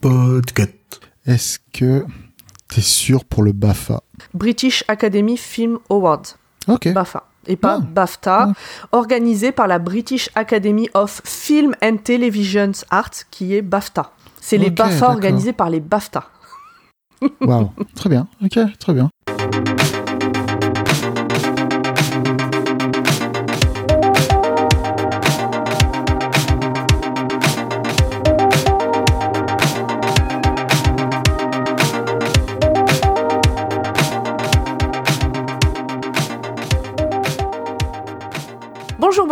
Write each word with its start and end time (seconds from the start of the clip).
Podcast. 0.00 1.00
Est-ce 1.26 1.58
que 1.72 2.04
t'es 2.68 2.80
sûr 2.80 3.24
pour 3.24 3.42
le 3.42 3.52
BAFA 3.52 4.02
British 4.34 4.84
Academy 4.88 5.36
Film 5.36 5.78
Awards. 5.90 6.22
Ok. 6.68 6.92
BAFA. 6.92 7.24
Et 7.46 7.56
pas 7.56 7.78
Ah. 7.80 7.84
BAFTA, 7.86 8.52
organisé 8.92 9.52
par 9.52 9.66
la 9.66 9.78
British 9.78 10.30
Academy 10.34 10.88
of 10.94 11.20
Film 11.24 11.74
and 11.82 11.98
Television 12.02 12.72
Arts, 12.90 13.28
qui 13.30 13.54
est 13.54 13.62
BAFTA. 13.62 14.12
C'est 14.40 14.56
les 14.58 14.70
BAFA 14.70 15.10
organisés 15.10 15.52
par 15.52 15.68
les 15.70 15.80
BAFTA. 15.80 16.24
Waouh. 17.40 17.70
très 17.94 18.08
bien. 18.08 18.28
Ok, 18.42 18.58
très 18.78 18.94
bien. 18.94 19.10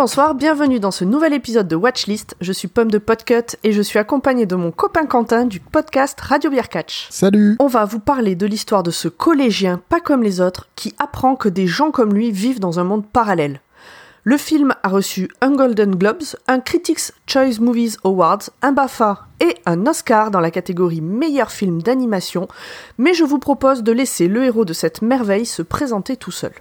Bonsoir, 0.02 0.34
bienvenue 0.34 0.80
dans 0.80 0.90
ce 0.90 1.04
nouvel 1.04 1.32
épisode 1.32 1.68
de 1.68 1.76
Watchlist. 1.76 2.34
Je 2.40 2.52
suis 2.52 2.66
Pomme 2.66 2.90
de 2.90 2.98
Podcut 2.98 3.56
et 3.62 3.70
je 3.70 3.80
suis 3.80 4.00
accompagnée 4.00 4.46
de 4.46 4.56
mon 4.56 4.72
copain 4.72 5.06
Quentin 5.06 5.44
du 5.44 5.60
podcast 5.60 6.20
Radio 6.20 6.50
Beer 6.50 6.68
Catch. 6.68 7.06
Salut. 7.08 7.54
On 7.60 7.68
va 7.68 7.84
vous 7.84 8.00
parler 8.00 8.34
de 8.34 8.44
l'histoire 8.44 8.82
de 8.82 8.90
ce 8.90 9.06
collégien 9.06 9.80
pas 9.88 10.00
comme 10.00 10.24
les 10.24 10.40
autres 10.40 10.68
qui 10.74 10.92
apprend 10.98 11.36
que 11.36 11.48
des 11.48 11.68
gens 11.68 11.92
comme 11.92 12.14
lui 12.14 12.32
vivent 12.32 12.58
dans 12.58 12.80
un 12.80 12.82
monde 12.82 13.06
parallèle. 13.06 13.60
Le 14.24 14.36
film 14.36 14.74
a 14.82 14.88
reçu 14.88 15.30
un 15.40 15.52
Golden 15.52 15.94
Globes, 15.94 16.34
un 16.48 16.58
Critics 16.58 17.12
Choice 17.28 17.60
Movies 17.60 17.96
Awards, 18.02 18.50
un 18.60 18.72
BAFTA 18.72 19.20
et 19.38 19.54
un 19.66 19.86
Oscar 19.86 20.32
dans 20.32 20.40
la 20.40 20.50
catégorie 20.50 21.00
meilleur 21.00 21.52
film 21.52 21.80
d'animation, 21.80 22.48
mais 22.98 23.14
je 23.14 23.22
vous 23.22 23.38
propose 23.38 23.84
de 23.84 23.92
laisser 23.92 24.26
le 24.26 24.42
héros 24.42 24.64
de 24.64 24.72
cette 24.72 25.00
merveille 25.00 25.46
se 25.46 25.62
présenter 25.62 26.16
tout 26.16 26.32
seul. 26.32 26.54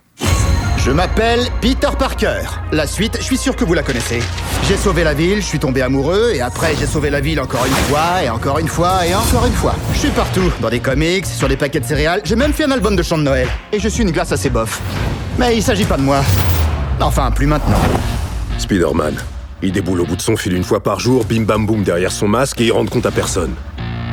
Je 0.83 0.89
m'appelle 0.89 1.41
Peter 1.61 1.89
Parker. 1.97 2.41
La 2.71 2.87
suite, 2.87 3.17
je 3.19 3.23
suis 3.23 3.37
sûr 3.37 3.55
que 3.55 3.63
vous 3.63 3.75
la 3.75 3.83
connaissez. 3.83 4.19
J'ai 4.67 4.75
sauvé 4.75 5.03
la 5.03 5.13
ville, 5.13 5.39
je 5.39 5.45
suis 5.45 5.59
tombé 5.59 5.83
amoureux, 5.83 6.31
et 6.33 6.41
après 6.41 6.75
j'ai 6.75 6.87
sauvé 6.87 7.11
la 7.11 7.21
ville 7.21 7.39
encore 7.39 7.67
une 7.67 7.71
fois, 7.71 8.23
et 8.23 8.29
encore 8.31 8.57
une 8.57 8.67
fois, 8.67 9.05
et 9.05 9.13
encore 9.13 9.45
une 9.45 9.53
fois. 9.53 9.75
Je 9.93 9.99
suis 9.99 10.09
partout, 10.09 10.51
dans 10.59 10.71
des 10.71 10.79
comics, 10.79 11.27
sur 11.27 11.47
des 11.47 11.55
paquets 11.55 11.81
de 11.81 11.85
céréales, 11.85 12.21
j'ai 12.23 12.35
même 12.35 12.51
fait 12.51 12.63
un 12.63 12.71
album 12.71 12.95
de 12.95 13.03
chants 13.03 13.19
de 13.19 13.23
Noël. 13.23 13.47
Et 13.71 13.79
je 13.79 13.87
suis 13.87 14.01
une 14.01 14.09
glace 14.09 14.31
assez 14.31 14.49
bof. 14.49 14.81
Mais 15.37 15.55
il 15.55 15.61
s'agit 15.61 15.85
pas 15.85 15.97
de 15.97 16.01
moi. 16.01 16.23
Enfin, 16.99 17.29
plus 17.29 17.45
maintenant. 17.45 17.77
Spider-Man. 18.57 19.17
Il 19.61 19.73
déboule 19.73 20.01
au 20.01 20.05
bout 20.05 20.15
de 20.15 20.21
son 20.21 20.35
fil 20.35 20.53
une 20.53 20.63
fois 20.63 20.81
par 20.81 20.99
jour, 20.99 21.25
bim 21.25 21.43
bam 21.43 21.67
boum 21.67 21.83
derrière 21.83 22.11
son 22.11 22.27
masque 22.27 22.59
et 22.59 22.65
il 22.65 22.71
rend 22.71 22.87
compte 22.87 23.05
à 23.05 23.11
personne. 23.11 23.53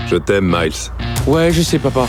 Je 0.07 0.17
t'aime, 0.17 0.45
Miles. 0.45 0.73
Ouais, 1.27 1.51
je 1.51 1.63
sais, 1.63 1.79
papa. 1.79 2.07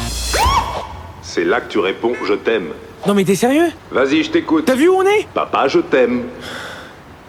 C'est 1.22 1.46
là 1.46 1.62
que 1.62 1.72
tu 1.72 1.80
réponds 1.80 2.12
je 2.28 2.34
t'aime. 2.34 2.74
Non, 3.08 3.14
mais 3.14 3.24
t'es 3.24 3.36
sérieux? 3.36 3.72
Vas-y, 3.92 4.24
je 4.24 4.30
t'écoute. 4.32 4.66
T'as 4.66 4.76
vu 4.76 4.90
où 4.90 4.96
on 4.96 5.04
est? 5.04 5.28
Papa, 5.34 5.68
je 5.68 5.80
t'aime. 5.80 6.24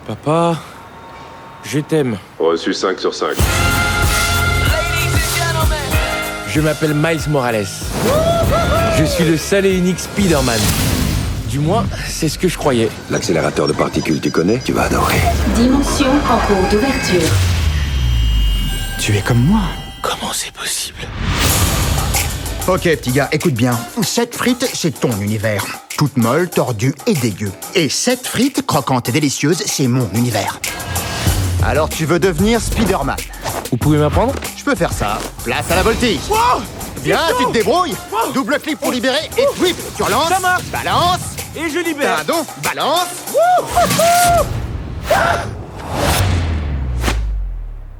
Papa, 0.06 0.56
je 1.64 1.78
t'aime. 1.80 2.18
Reçu 2.38 2.74
5 2.74 2.98
sur 2.98 3.14
5. 3.14 3.28
Je 6.48 6.60
m'appelle 6.60 6.94
Miles 6.94 7.28
Morales. 7.28 7.66
Je 8.98 9.04
suis 9.04 9.24
le 9.24 9.36
seul 9.36 9.66
et 9.66 9.76
unique 9.76 10.00
Spider-Man. 10.00 10.58
Du 11.48 11.60
moins, 11.60 11.84
c'est 12.08 12.28
ce 12.28 12.38
que 12.38 12.48
je 12.48 12.58
croyais. 12.58 12.88
L'accélérateur 13.08 13.66
de 13.66 13.72
particules, 13.72 14.20
tu 14.20 14.30
connais? 14.30 14.60
Tu 14.64 14.72
vas 14.72 14.82
adorer. 14.82 15.20
Dimension 15.54 16.10
en 16.28 16.38
cours 16.46 16.68
d'ouverture. 16.70 17.30
Tu 19.00 19.16
es 19.16 19.20
comme 19.20 19.44
moi. 19.44 19.60
Comment 20.02 20.32
c'est 20.32 20.52
possible? 20.52 20.98
Ok, 22.72 22.82
petit 22.82 23.10
gars, 23.10 23.28
écoute 23.32 23.54
bien. 23.54 23.76
Cette 24.00 24.36
frite, 24.36 24.64
c'est 24.74 25.00
ton 25.00 25.10
univers. 25.20 25.64
Toute 25.98 26.16
molle, 26.16 26.48
tordue 26.48 26.94
et 27.08 27.14
dégueu. 27.14 27.50
Et 27.74 27.88
cette 27.88 28.24
frite, 28.28 28.64
croquante 28.64 29.08
et 29.08 29.12
délicieuse, 29.12 29.60
c'est 29.66 29.88
mon 29.88 30.08
univers. 30.14 30.60
Alors 31.64 31.88
tu 31.88 32.04
veux 32.06 32.20
devenir 32.20 32.60
Spider-Man? 32.60 33.16
Vous 33.72 33.76
pouvez 33.76 33.98
m'apprendre? 33.98 34.34
Je 34.56 34.62
peux 34.62 34.76
faire 34.76 34.92
ça. 34.92 35.18
Place 35.42 35.68
à 35.68 35.74
la 35.74 35.82
voltige. 35.82 36.20
Bien, 37.02 37.18
tu 37.40 37.46
te 37.46 37.50
débrouilles. 37.50 37.96
Double 38.34 38.60
clic 38.60 38.78
pour 38.78 38.92
libérer 38.92 39.28
et 39.36 39.60
whip. 39.60 39.76
Tu 39.96 40.04
relances. 40.04 40.28
Ça 40.28 40.38
marche. 40.38 40.62
Balance. 40.70 41.20
Et 41.56 41.68
je 41.68 41.80
libère 41.80 42.24
Pardon. 42.24 42.46
Balance. 42.62 43.08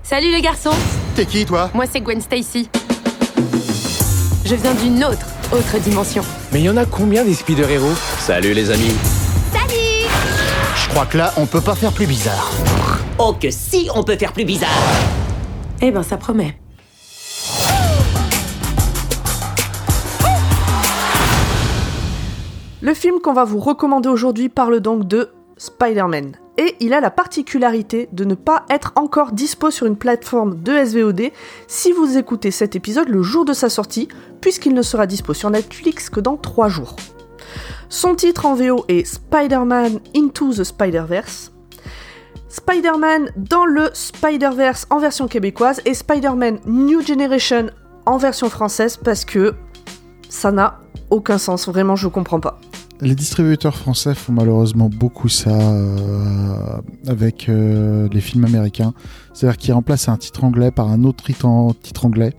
Salut 0.04 0.30
les 0.30 0.41
garçons, 0.41 0.75
T'es 1.16 1.26
qui, 1.26 1.44
toi? 1.44 1.70
Moi 1.75 1.86
c'est 1.91 2.00
Gwen 2.00 2.20
Stacy. 2.20 2.70
Je 4.50 4.56
viens 4.56 4.75
d'une 4.75 5.05
autre, 5.05 5.28
autre 5.53 5.78
dimension. 5.78 6.25
Mais 6.53 6.59
il 6.59 6.65
y 6.65 6.69
en 6.69 6.77
a 6.77 6.84
combien 6.84 7.25
des 7.25 7.34
Spider-Héros 7.34 7.94
Salut 8.19 8.53
les 8.53 8.69
amis. 8.72 8.97
Je 10.75 10.88
crois 10.88 11.06
que 11.06 11.19
là, 11.19 11.33
on 11.37 11.47
peut 11.47 11.61
pas 11.61 11.77
faire 11.77 11.93
plus 11.93 12.09
bizarre. 12.09 12.50
Oh 13.21 13.33
que 13.41 13.49
si 13.53 13.89
on 13.94 14.03
peut 14.03 14.16
faire 14.16 14.33
plus 14.33 14.44
bizarre 14.44 14.69
Eh 15.81 15.93
ben 15.93 16.03
ça 16.03 16.16
promet. 16.16 16.59
Le 22.81 22.94
film 22.94 23.21
qu'on 23.22 23.34
va 23.34 23.44
vous 23.44 23.60
recommander 23.60 24.09
aujourd'hui 24.09 24.49
parle 24.49 24.81
donc 24.81 25.06
de 25.06 25.31
Spider-Man. 25.59 26.33
Et 26.60 26.76
il 26.81 26.93
a 26.93 27.00
la 27.00 27.10
particularité 27.10 28.10
de 28.12 28.22
ne 28.25 28.34
pas 28.34 28.66
être 28.69 28.93
encore 28.94 29.32
dispo 29.32 29.71
sur 29.71 29.87
une 29.87 29.97
plateforme 29.97 30.60
de 30.60 30.84
SVOD 30.84 31.32
si 31.66 31.91
vous 31.91 32.19
écoutez 32.19 32.50
cet 32.50 32.76
épisode 32.76 33.09
le 33.09 33.22
jour 33.22 33.47
de 33.47 33.54
sa 33.54 33.71
sortie, 33.71 34.09
puisqu'il 34.43 34.75
ne 34.75 34.82
sera 34.82 35.06
dispo 35.06 35.32
sur 35.32 35.48
Netflix 35.48 36.10
que 36.10 36.21
dans 36.21 36.37
3 36.37 36.69
jours. 36.69 36.97
Son 37.88 38.15
titre 38.15 38.44
en 38.44 38.54
VO 38.54 38.84
est 38.88 39.06
Spider-Man 39.06 40.00
Into 40.15 40.53
the 40.53 40.62
Spider-Verse. 40.62 41.50
Spider-Man 42.50 43.31
dans 43.38 43.65
le 43.65 43.88
Spider-Verse 43.94 44.87
en 44.91 44.98
version 44.98 45.28
québécoise 45.28 45.81
et 45.87 45.94
Spider-Man 45.94 46.59
New 46.66 47.00
Generation 47.00 47.71
en 48.04 48.19
version 48.19 48.50
française 48.50 48.98
parce 48.98 49.25
que 49.25 49.54
ça 50.28 50.53
n'a 50.53 50.78
aucun 51.09 51.38
sens, 51.38 51.69
vraiment 51.69 51.97
je 51.97 52.06
comprends 52.09 52.41
pas. 52.41 52.60
Les 53.03 53.15
distributeurs 53.15 53.77
français 53.77 54.15
font 54.15 54.33
malheureusement 54.33 54.91
beaucoup 54.91 55.31
ça 55.31 55.50
euh, 55.50 56.81
avec 57.06 57.49
euh, 57.49 58.09
les 58.12 58.21
films 58.21 58.44
américains. 58.44 58.93
C'est-à-dire 59.33 59.56
qu'ils 59.56 59.72
remplacent 59.72 60.09
un 60.11 60.19
titre 60.19 60.44
anglais 60.44 60.71
par 60.71 60.88
un 60.88 61.05
autre 61.05 61.25
titre, 61.25 62.05
anglais 62.05 62.34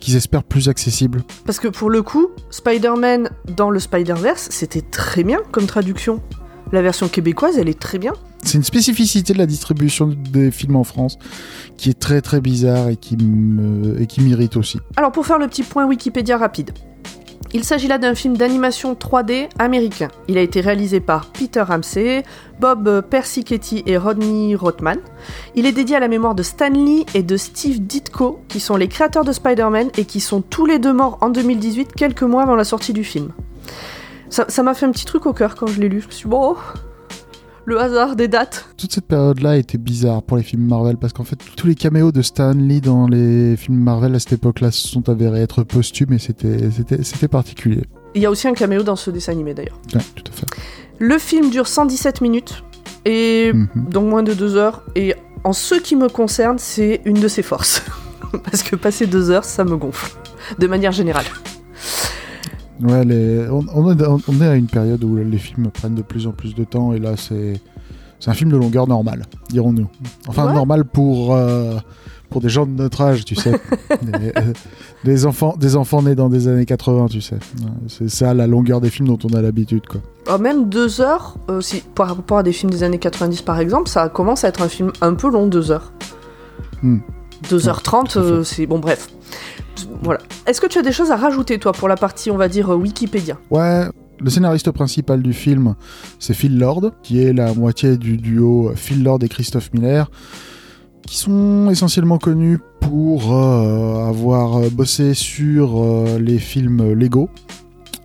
qu'ils 0.00 0.16
espèrent 0.16 0.42
plus 0.42 0.68
accessible. 0.68 1.22
Parce 1.46 1.60
que 1.60 1.68
pour 1.68 1.90
le 1.90 2.02
coup, 2.02 2.28
Spider-Man 2.50 3.30
dans 3.56 3.70
le 3.70 3.78
Spider-Verse, 3.78 4.48
c'était 4.50 4.80
très 4.80 5.22
bien 5.22 5.38
comme 5.52 5.66
traduction. 5.66 6.20
La 6.72 6.82
version 6.82 7.08
québécoise, 7.08 7.56
elle 7.56 7.68
est 7.68 7.78
très 7.78 7.98
bien. 7.98 8.12
C'est 8.42 8.58
une 8.58 8.64
spécificité 8.64 9.32
de 9.32 9.38
la 9.38 9.46
distribution 9.46 10.06
des 10.06 10.50
films 10.50 10.76
en 10.76 10.84
France 10.84 11.18
qui 11.76 11.90
est 11.90 11.98
très 11.98 12.20
très 12.20 12.40
bizarre 12.40 12.88
et 12.88 12.96
qui 12.96 13.16
m'irrite 13.16 14.56
aussi. 14.56 14.78
Alors 14.96 15.12
pour 15.12 15.26
faire 15.26 15.38
le 15.38 15.46
petit 15.46 15.62
point 15.62 15.86
Wikipédia 15.86 16.36
rapide. 16.36 16.72
Il 17.52 17.64
s'agit 17.64 17.88
là 17.88 17.98
d'un 17.98 18.14
film 18.14 18.36
d'animation 18.36 18.94
3D 18.94 19.48
américain. 19.58 20.06
Il 20.28 20.38
a 20.38 20.40
été 20.40 20.60
réalisé 20.60 21.00
par 21.00 21.26
Peter 21.26 21.62
Ramsey, 21.62 22.22
Bob 22.60 23.00
Persichetti 23.10 23.82
et 23.86 23.96
Rodney 23.96 24.54
Rothman. 24.54 24.98
Il 25.56 25.66
est 25.66 25.72
dédié 25.72 25.96
à 25.96 26.00
la 26.00 26.06
mémoire 26.06 26.36
de 26.36 26.44
Stan 26.44 26.68
Lee 26.68 27.04
et 27.14 27.24
de 27.24 27.36
Steve 27.36 27.80
Ditko, 27.80 28.40
qui 28.46 28.60
sont 28.60 28.76
les 28.76 28.86
créateurs 28.86 29.24
de 29.24 29.32
Spider-Man 29.32 29.90
et 29.96 30.04
qui 30.04 30.20
sont 30.20 30.42
tous 30.42 30.64
les 30.64 30.78
deux 30.78 30.92
morts 30.92 31.18
en 31.22 31.28
2018, 31.28 31.92
quelques 31.94 32.22
mois 32.22 32.44
avant 32.44 32.54
la 32.54 32.64
sortie 32.64 32.92
du 32.92 33.02
film. 33.02 33.32
Ça 34.28 34.62
m'a 34.62 34.74
fait 34.74 34.86
un 34.86 34.92
petit 34.92 35.04
truc 35.04 35.26
au 35.26 35.32
cœur 35.32 35.56
quand 35.56 35.66
je 35.66 35.80
l'ai 35.80 35.88
lu. 35.88 36.00
Je 36.02 36.06
me 36.06 36.12
suis 36.12 36.28
dit, 36.28 36.34
le 37.66 37.80
hasard 37.80 38.16
des 38.16 38.26
dates. 38.28 38.66
Toute 38.76 38.92
cette 38.92 39.06
période-là 39.06 39.56
était 39.56 39.78
bizarre 39.78 40.22
pour 40.22 40.36
les 40.36 40.42
films 40.42 40.66
Marvel 40.66 40.96
parce 40.96 41.12
qu'en 41.12 41.24
fait 41.24 41.38
tous 41.56 41.66
les 41.66 41.74
caméos 41.74 42.10
de 42.12 42.22
Stan 42.22 42.52
Lee 42.52 42.80
dans 42.80 43.06
les 43.06 43.56
films 43.56 43.78
Marvel 43.78 44.14
à 44.14 44.18
cette 44.18 44.32
époque-là 44.34 44.70
se 44.70 44.88
sont 44.88 45.08
avérés 45.08 45.42
être 45.42 45.62
posthumes 45.62 46.12
et 46.14 46.18
c'était 46.18 47.28
particulier. 47.28 47.82
Il 48.14 48.22
y 48.22 48.26
a 48.26 48.30
aussi 48.30 48.48
un 48.48 48.54
caméo 48.54 48.82
dans 48.82 48.96
ce 48.96 49.10
dessin 49.10 49.32
animé 49.32 49.54
d'ailleurs. 49.54 49.78
Ouais, 49.94 50.00
tout 50.14 50.24
à 50.26 50.34
fait. 50.34 50.46
Le 50.98 51.18
film 51.18 51.50
dure 51.50 51.66
117 51.68 52.20
minutes, 52.20 52.64
et 53.04 53.52
Mhm. 53.52 53.68
donc 53.90 54.08
moins 54.10 54.22
de 54.22 54.34
deux 54.34 54.56
heures, 54.56 54.82
et 54.96 55.14
en 55.44 55.52
ce 55.52 55.74
qui 55.76 55.96
me 55.96 56.08
concerne, 56.08 56.58
c'est 56.58 57.00
une 57.04 57.20
de 57.20 57.28
ses 57.28 57.42
forces. 57.42 57.82
Parce 58.44 58.62
que 58.62 58.76
passer 58.76 59.06
deux 59.06 59.30
heures, 59.30 59.44
ça 59.44 59.64
me 59.64 59.76
gonfle, 59.76 60.14
de 60.58 60.66
manière 60.66 60.92
générale. 60.92 61.24
Ouais, 62.82 63.04
les... 63.04 63.46
on, 63.50 63.64
on 63.74 63.92
est, 63.92 64.02
on 64.06 64.40
est 64.40 64.46
à 64.46 64.54
une 64.54 64.66
période 64.66 65.02
où 65.04 65.16
les 65.16 65.38
films 65.38 65.70
prennent 65.70 65.94
de 65.94 66.02
plus 66.02 66.26
en 66.26 66.32
plus 66.32 66.54
de 66.54 66.64
temps 66.64 66.92
et 66.92 66.98
là 66.98 67.14
c'est 67.16 67.60
un 68.26 68.34
film 68.34 68.50
de 68.50 68.56
longueur 68.56 68.86
normale, 68.86 69.24
dirons-nous. 69.50 69.88
Enfin 70.28 70.46
Ouais. 70.46 70.54
normal 70.54 70.84
pour 70.84 71.34
euh, 71.34 71.76
pour 72.30 72.40
des 72.40 72.48
gens 72.48 72.64
de 72.64 72.70
notre 72.72 73.00
âge, 73.00 73.24
tu 73.24 73.34
sais. 73.34 73.52
des, 74.02 74.28
euh, 74.36 74.52
des 75.04 75.26
enfants 75.26 75.56
des 75.58 75.74
enfants 75.76 76.02
nés 76.02 76.14
dans 76.14 76.28
des 76.28 76.46
années 76.48 76.64
80, 76.66 77.06
tu 77.08 77.20
sais. 77.20 77.38
C'est 77.88 78.08
ça 78.08 78.32
la 78.34 78.46
longueur 78.46 78.80
des 78.80 78.88
films 78.90 79.08
dont 79.08 79.18
on 79.24 79.34
a 79.34 79.42
l'habitude 79.42 79.86
quoi. 79.86 80.00
Oh, 80.32 80.38
même 80.38 80.68
deux 80.68 81.00
heures, 81.00 81.36
euh, 81.50 81.60
si, 81.60 81.82
par 81.94 82.08
rapport 82.14 82.38
à 82.38 82.42
des 82.42 82.52
films 82.52 82.70
des 82.70 82.82
années 82.82 82.98
90 82.98 83.42
par 83.42 83.58
exemple, 83.58 83.88
ça 83.88 84.08
commence 84.08 84.44
à 84.44 84.48
être 84.48 84.62
un 84.62 84.68
film 84.68 84.92
un 85.00 85.14
peu 85.14 85.30
long, 85.30 85.46
deux 85.48 85.70
heures. 85.70 85.92
Hmm. 86.82 86.98
2h30, 87.48 88.18
euh, 88.18 88.44
c'est 88.44 88.66
bon, 88.66 88.78
bref. 88.78 89.08
Voilà. 90.02 90.20
Est-ce 90.46 90.60
que 90.60 90.66
tu 90.66 90.78
as 90.78 90.82
des 90.82 90.92
choses 90.92 91.10
à 91.10 91.16
rajouter, 91.16 91.58
toi, 91.58 91.72
pour 91.72 91.88
la 91.88 91.96
partie, 91.96 92.30
on 92.30 92.36
va 92.36 92.48
dire, 92.48 92.70
euh, 92.70 92.76
Wikipédia? 92.76 93.38
Ouais, 93.50 93.86
le 94.20 94.30
scénariste 94.30 94.70
principal 94.70 95.22
du 95.22 95.32
film, 95.32 95.74
c'est 96.18 96.34
Phil 96.34 96.58
Lord, 96.58 96.92
qui 97.02 97.22
est 97.22 97.32
la 97.32 97.54
moitié 97.54 97.96
du 97.96 98.18
duo 98.18 98.72
Phil 98.76 99.02
Lord 99.02 99.20
et 99.22 99.28
Christophe 99.28 99.72
Miller, 99.72 100.10
qui 101.06 101.16
sont 101.16 101.68
essentiellement 101.70 102.18
connus 102.18 102.58
pour 102.80 103.34
euh, 103.34 104.08
avoir 104.08 104.60
bossé 104.70 105.14
sur 105.14 105.82
euh, 105.82 106.18
les 106.18 106.38
films 106.38 106.92
Lego. 106.92 107.30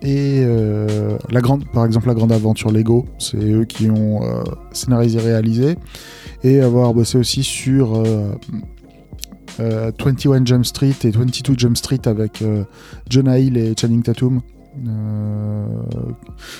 Et 0.02 0.42
euh, 0.44 1.18
la 1.30 1.40
grande, 1.40 1.64
par 1.70 1.84
exemple, 1.84 2.06
la 2.08 2.14
grande 2.14 2.32
aventure 2.32 2.70
Lego, 2.70 3.06
c'est 3.18 3.36
eux 3.36 3.64
qui 3.64 3.90
ont 3.90 4.20
scénarisé 4.72 5.18
et 5.18 5.22
réalisé. 5.22 5.76
Et 6.44 6.60
avoir 6.60 6.94
bossé 6.94 7.18
aussi 7.18 7.42
sur 7.42 8.02
euh, 9.60 9.90
euh, 9.90 10.04
21 10.04 10.44
Jump 10.44 10.64
Street 10.66 10.94
et 11.04 11.10
22 11.10 11.54
Jump 11.56 11.76
Street 11.76 12.00
avec 12.06 12.42
euh, 12.42 12.64
Jonah 13.10 13.38
Hill 13.38 13.56
et 13.56 13.74
Channing 13.78 14.02
Tatum. 14.02 14.40
Euh, 14.86 15.66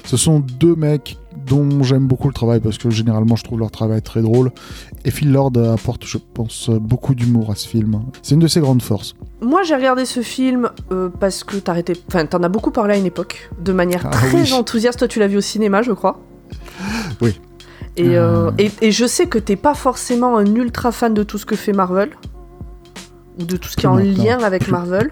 ce 0.05 0.17
sont 0.17 0.41
deux 0.41 0.75
mecs 0.75 1.19
dont 1.47 1.83
j'aime 1.83 2.07
beaucoup 2.07 2.29
le 2.29 2.33
travail 2.35 2.61
parce 2.61 2.79
que 2.79 2.89
généralement 2.89 3.37
je 3.37 3.45
trouve 3.45 3.59
leur 3.61 3.71
travail 3.71 4.01
très 4.01 4.23
drôle. 4.23 4.51
Et 5.05 5.11
Phil 5.11 5.31
Lord 5.33 5.53
apporte, 5.59 6.05
je 6.07 6.17
pense, 6.17 6.71
beaucoup 6.71 7.15
d'humour 7.15 7.51
à 7.51 7.55
ce 7.55 7.69
film. 7.69 8.01
C'est 8.23 8.35
une 8.35 8.41
de 8.41 8.49
ses 8.49 8.61
grandes 8.61 8.81
forces. 8.83 9.15
Moi, 9.43 9.63
j'ai 9.65 9.75
regardé 9.77 10.07
ce 10.07 10.21
film 10.21 10.71
euh, 10.93 11.11
parce 11.21 11.45
que 11.45 11.57
t'arrêtais... 11.59 11.93
Enfin, 12.09 12.25
t'en 12.25 12.43
as 12.43 12.49
beaucoup 12.49 12.71
parlé 12.71 12.95
à 12.95 12.97
une 12.97 13.05
époque, 13.07 13.51
de 13.63 13.73
manière 13.73 14.03
Ah 14.07 14.11
très 14.11 14.43
oui. 14.45 14.53
enthousiaste. 14.55 14.99
Toi, 14.99 15.09
tu 15.09 15.19
l'as 15.21 15.29
vu 15.29 15.37
au 15.37 15.43
cinéma, 15.43 15.83
je 15.83 15.93
crois. 15.93 16.19
Oui. 17.21 17.39
Et, 17.99 18.17
euh, 18.17 18.47
Euh. 18.49 18.51
et, 18.59 18.71
et 18.81 18.93
je 18.93 19.07
sais 19.07 19.27
que 19.27 19.39
t'es 19.39 19.57
pas 19.57 19.75
forcément 19.75 20.37
un 20.39 20.47
ultra 20.55 20.91
fan 20.91 21.13
de 21.13 21.23
tout 21.23 21.37
ce 21.39 21.45
que 21.47 21.55
fait 21.55 21.73
Marvel. 21.75 22.11
Ou 23.39 23.45
de 23.45 23.57
tout 23.57 23.69
ce 23.69 23.77
qui 23.77 23.87
est 23.87 23.89
en 23.89 23.95
maintenant. 23.97 24.25
lien 24.25 24.39
avec 24.43 24.63
Plus- 24.63 24.73
Marvel. 24.73 25.11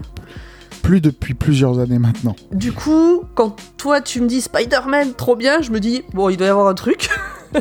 Plus 0.81 1.01
depuis 1.01 1.33
plusieurs 1.33 1.79
années 1.79 1.97
maintenant. 1.99 2.35
Du 2.51 2.71
coup, 2.71 3.23
quand 3.33 3.55
toi 3.77 4.01
tu 4.01 4.21
me 4.21 4.27
dis 4.27 4.41
Spider-Man, 4.41 5.13
trop 5.15 5.35
bien, 5.35 5.61
je 5.61 5.71
me 5.71 5.79
dis, 5.79 6.03
bon, 6.13 6.29
il 6.29 6.37
doit 6.37 6.47
y 6.47 6.49
avoir 6.49 6.67
un 6.67 6.73
truc. 6.75 7.09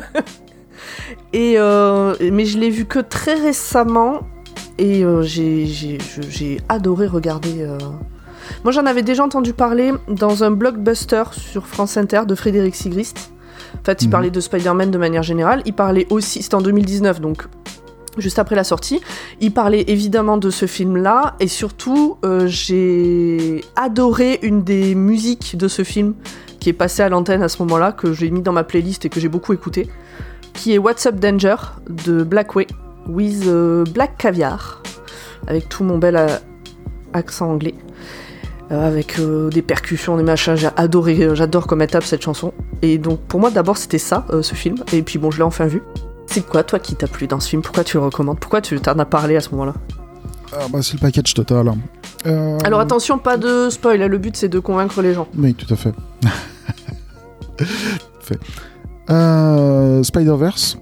et 1.32 1.55
euh, 1.58 2.14
mais 2.32 2.44
je 2.44 2.58
l'ai 2.58 2.70
vu 2.70 2.84
que 2.84 2.99
très 2.99 3.34
récemment 3.34 4.20
et 4.78 5.05
euh, 5.05 5.22
j'ai 5.22 5.99
adoré 6.69 7.06
regarder. 7.06 7.62
euh. 7.62 7.78
Moi 8.62 8.72
j'en 8.72 8.84
avais 8.87 9.02
déjà 9.02 9.25
entendu 9.25 9.52
parler 9.52 9.93
dans 10.08 10.44
un 10.44 10.50
blockbuster 10.50 11.25
sur 11.32 11.67
France 11.67 11.96
Inter 11.96 12.22
de 12.26 12.34
Frédéric 12.34 12.75
Sigrist. 12.75 13.31
En 13.81 13.84
fait, 13.84 14.02
il 14.02 14.06
Mhm. 14.06 14.10
parlait 14.12 14.31
de 14.31 14.40
Spider-Man 14.40 14.90
de 14.90 14.99
manière 14.99 15.22
générale. 15.22 15.62
Il 15.67 15.72
parlait 15.72 16.06
aussi, 16.10 16.43
c'était 16.43 16.55
en 16.55 16.62
2019, 16.62 17.20
donc 17.20 17.44
juste 18.19 18.38
après 18.38 18.56
la 18.56 18.64
sortie. 18.64 19.00
Il 19.40 19.52
parlait 19.52 19.84
évidemment 19.88 20.37
de 20.37 20.50
ce 20.50 20.66
film-là, 20.66 21.34
et 21.40 21.49
surtout, 21.49 22.19
euh, 22.25 22.46
j'ai 22.46 23.64
adoré 23.76 24.38
une 24.43 24.62
des 24.62 24.94
musiques 24.94 25.56
de 25.56 25.69
ce 25.69 25.84
film 25.84 26.14
qui 26.61 26.70
est 26.70 26.75
passée 26.75 27.02
à 27.02 27.08
l'antenne 27.08 27.43
à 27.43 27.49
ce 27.49 27.62
moment-là, 27.62 27.93
que 27.93 28.12
j'ai 28.12 28.31
mis 28.31 28.43
dans 28.43 28.52
ma 28.52 28.64
playlist 28.64 29.05
et 29.05 29.08
que 29.08 29.20
j'ai 29.20 29.28
beaucoup 29.28 29.52
écouté, 29.52 29.88
qui 30.52 30.72
est 30.72 30.78
What's 30.78 31.05
Up 31.06 31.16
Danger 31.16 31.56
de 31.88 32.22
Blackway, 32.22 32.66
with 33.06 33.46
euh, 33.46 33.84
Black 33.93 34.17
Caviar, 34.19 34.82
avec 35.46 35.69
tout 35.69 35.84
mon 35.84 35.99
bel 35.99 36.17
euh, 36.17 36.28
accent 37.12 37.50
anglais. 37.50 37.75
avec 38.70 39.20
des 39.20 39.62
percussions, 39.62 40.17
des 40.17 40.22
machins, 40.22 40.56
j'ai 40.56 40.70
adoré, 40.76 41.28
j'adore 41.34 41.67
comme 41.67 41.82
elle 41.82 41.90
tape 41.90 42.05
cette 42.05 42.22
chanson. 42.22 42.55
Et 42.81 42.96
donc 42.99 43.20
pour 43.20 43.38
moi 43.38 43.50
d'abord 43.50 43.76
c'était 43.76 43.99
ça, 43.99 44.26
ce 44.40 44.55
film, 44.55 44.76
et 44.93 45.02
puis 45.02 45.19
bon 45.19 45.31
je 45.31 45.37
l'ai 45.37 45.44
enfin 45.44 45.67
vu. 45.67 45.82
C'est 46.26 46.46
quoi 46.46 46.64
toi 46.64 46.78
qui 46.78 46.94
t'a 46.96 47.06
plu 47.06 47.26
dans 47.26 47.40
ce 47.40 47.48
film 47.48 47.62
Pourquoi 47.62 47.84
tu 47.84 47.96
le 47.96 48.04
recommandes 48.04 48.38
Pourquoi 48.40 48.60
tu 48.60 48.78
t'en 48.80 48.98
as 48.98 49.04
parlé 49.04 49.36
à 49.36 49.40
ce 49.40 49.50
moment-là 49.50 49.74
Ah 50.52 50.66
bah, 50.70 50.80
c'est 50.82 50.94
le 50.94 51.00
package 51.00 51.34
total. 51.34 51.72
Euh, 52.26 52.58
Alors 52.64 52.80
attention, 52.80 53.18
pas 53.18 53.36
de 53.36 53.68
spoil, 53.70 54.02
hein, 54.02 54.08
le 54.08 54.18
but 54.18 54.36
c'est 54.36 54.48
de 54.48 54.58
convaincre 54.58 55.02
les 55.02 55.14
gens. 55.14 55.28
Oui, 55.36 55.54
tout 55.54 55.72
à 55.72 55.76
fait. 55.76 55.92
fait. 58.20 58.38
Euh, 59.10 60.02
Spider-Verse, 60.02 60.78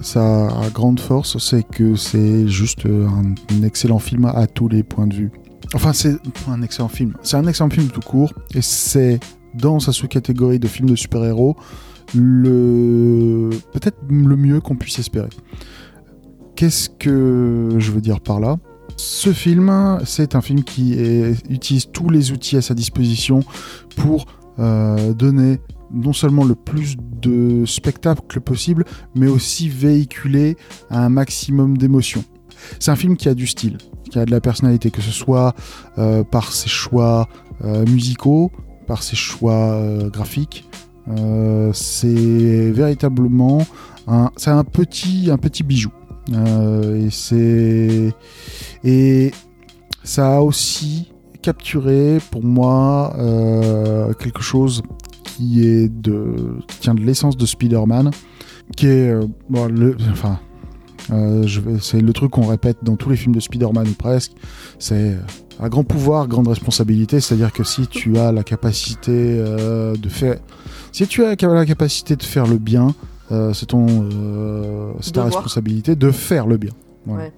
sa 0.00 0.48
grande 0.72 0.98
force, 0.98 1.38
c'est 1.38 1.62
que 1.62 1.94
c'est 1.96 2.48
juste 2.48 2.86
un, 2.86 3.34
un 3.54 3.62
excellent 3.62 3.98
film 3.98 4.24
à 4.24 4.46
tous 4.46 4.68
les 4.68 4.82
points 4.82 5.06
de 5.06 5.14
vue. 5.14 5.30
Enfin, 5.74 5.92
c'est 5.92 6.16
un 6.48 6.62
excellent 6.62 6.88
film. 6.88 7.14
C'est 7.22 7.36
un 7.36 7.46
excellent 7.46 7.70
film 7.70 7.88
tout 7.88 8.00
court, 8.00 8.32
et 8.54 8.62
c'est 8.62 9.20
dans 9.54 9.78
sa 9.80 9.92
sous-catégorie 9.92 10.58
de 10.58 10.68
films 10.68 10.90
de 10.90 10.96
super-héros 10.96 11.56
le 12.14 13.50
peut-être 13.72 13.98
le 14.08 14.36
mieux 14.36 14.60
qu'on 14.60 14.76
puisse 14.76 14.98
espérer. 14.98 15.30
Qu'est-ce 16.56 16.90
que 16.90 17.76
je 17.78 17.90
veux 17.92 18.00
dire 18.00 18.20
par 18.20 18.40
là? 18.40 18.56
Ce 18.96 19.32
film, 19.32 19.98
c'est 20.04 20.34
un 20.34 20.42
film 20.42 20.62
qui 20.62 20.94
utilise 21.48 21.86
tous 21.90 22.10
les 22.10 22.32
outils 22.32 22.58
à 22.58 22.62
sa 22.62 22.74
disposition 22.74 23.40
pour 23.96 24.26
euh, 24.60 25.14
donner 25.14 25.58
non 25.90 26.12
seulement 26.12 26.44
le 26.44 26.54
plus 26.54 26.96
de 26.98 27.64
spectacle 27.64 28.40
possible, 28.40 28.84
mais 29.14 29.26
aussi 29.26 29.68
véhiculer 29.68 30.56
un 30.90 31.08
maximum 31.08 31.78
d'émotions. 31.78 32.24
C'est 32.78 32.90
un 32.90 32.96
film 32.96 33.16
qui 33.16 33.28
a 33.28 33.34
du 33.34 33.46
style, 33.46 33.78
qui 34.10 34.18
a 34.18 34.26
de 34.26 34.30
la 34.30 34.40
personnalité, 34.40 34.90
que 34.90 35.00
ce 35.00 35.10
soit 35.10 35.54
euh, 35.98 36.22
par 36.22 36.52
ses 36.52 36.68
choix 36.68 37.26
euh, 37.64 37.84
musicaux, 37.86 38.52
par 38.86 39.02
ses 39.02 39.16
choix 39.16 39.82
graphiques. 40.12 40.68
Euh, 41.18 41.72
c'est 41.72 42.70
véritablement 42.70 43.66
un, 44.06 44.30
c'est 44.36 44.50
un 44.50 44.64
petit, 44.64 45.28
un 45.30 45.38
petit 45.38 45.62
bijou. 45.62 45.90
Euh, 46.32 47.06
et 47.06 47.10
c'est 47.10 48.12
et 48.84 49.32
ça 50.04 50.36
a 50.36 50.40
aussi 50.40 51.10
capturé 51.42 52.18
pour 52.30 52.44
moi 52.44 53.14
euh, 53.18 54.12
quelque 54.14 54.42
chose 54.42 54.82
qui 55.24 55.66
est 55.66 55.88
de 55.88 56.58
tient 56.80 56.94
de 56.94 57.00
l'essence 57.00 57.36
de 57.36 57.46
Spider-Man, 57.46 58.10
qui 58.76 58.86
est 58.86 59.14
enfin 60.12 60.38
c'est 61.80 62.00
le 62.00 62.12
truc 62.12 62.30
qu'on 62.30 62.46
répète 62.46 62.76
dans 62.82 62.94
tous 62.94 63.10
les 63.10 63.16
films 63.16 63.34
de 63.34 63.40
Spider-Man 63.40 63.88
ou 63.88 63.94
presque, 63.94 64.32
c'est 64.78 65.16
un 65.58 65.68
grand 65.68 65.82
pouvoir, 65.82 66.28
grande 66.28 66.46
responsabilité, 66.46 67.18
c'est-à-dire 67.18 67.52
que 67.52 67.64
si 67.64 67.88
tu 67.88 68.16
as 68.18 68.30
la 68.30 68.44
capacité 68.44 69.42
de 69.42 70.08
faire 70.08 70.36
si 70.92 71.06
tu 71.06 71.24
as 71.24 71.36
la 71.36 71.66
capacité 71.66 72.16
de 72.16 72.22
faire 72.22 72.46
le 72.46 72.58
bien, 72.58 72.94
euh, 73.32 73.52
c'est 73.52 73.66
ton 73.66 73.86
euh, 73.88 74.92
c'est 75.00 75.12
ta 75.12 75.24
responsabilité 75.24 75.94
de 75.94 76.10
faire 76.10 76.46
le 76.46 76.56
bien. 76.56 76.72
Voilà. 77.06 77.24
Ouais. 77.24 77.32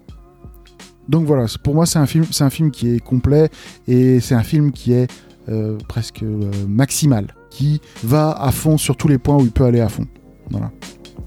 Donc 1.08 1.26
voilà, 1.26 1.46
pour 1.62 1.74
moi 1.74 1.84
c'est 1.84 1.98
un 1.98 2.06
film, 2.06 2.24
c'est 2.30 2.44
un 2.44 2.50
film 2.50 2.70
qui 2.70 2.94
est 2.94 3.00
complet 3.00 3.50
et 3.88 4.20
c'est 4.20 4.34
un 4.34 4.42
film 4.42 4.72
qui 4.72 4.92
est 4.92 5.10
euh, 5.48 5.76
presque 5.88 6.24
maximal, 6.68 7.34
qui 7.50 7.80
va 8.04 8.30
à 8.30 8.52
fond 8.52 8.78
sur 8.78 8.96
tous 8.96 9.08
les 9.08 9.18
points 9.18 9.36
où 9.36 9.42
il 9.42 9.50
peut 9.50 9.64
aller 9.64 9.80
à 9.80 9.88
fond. 9.88 10.06
Voilà. 10.50 10.70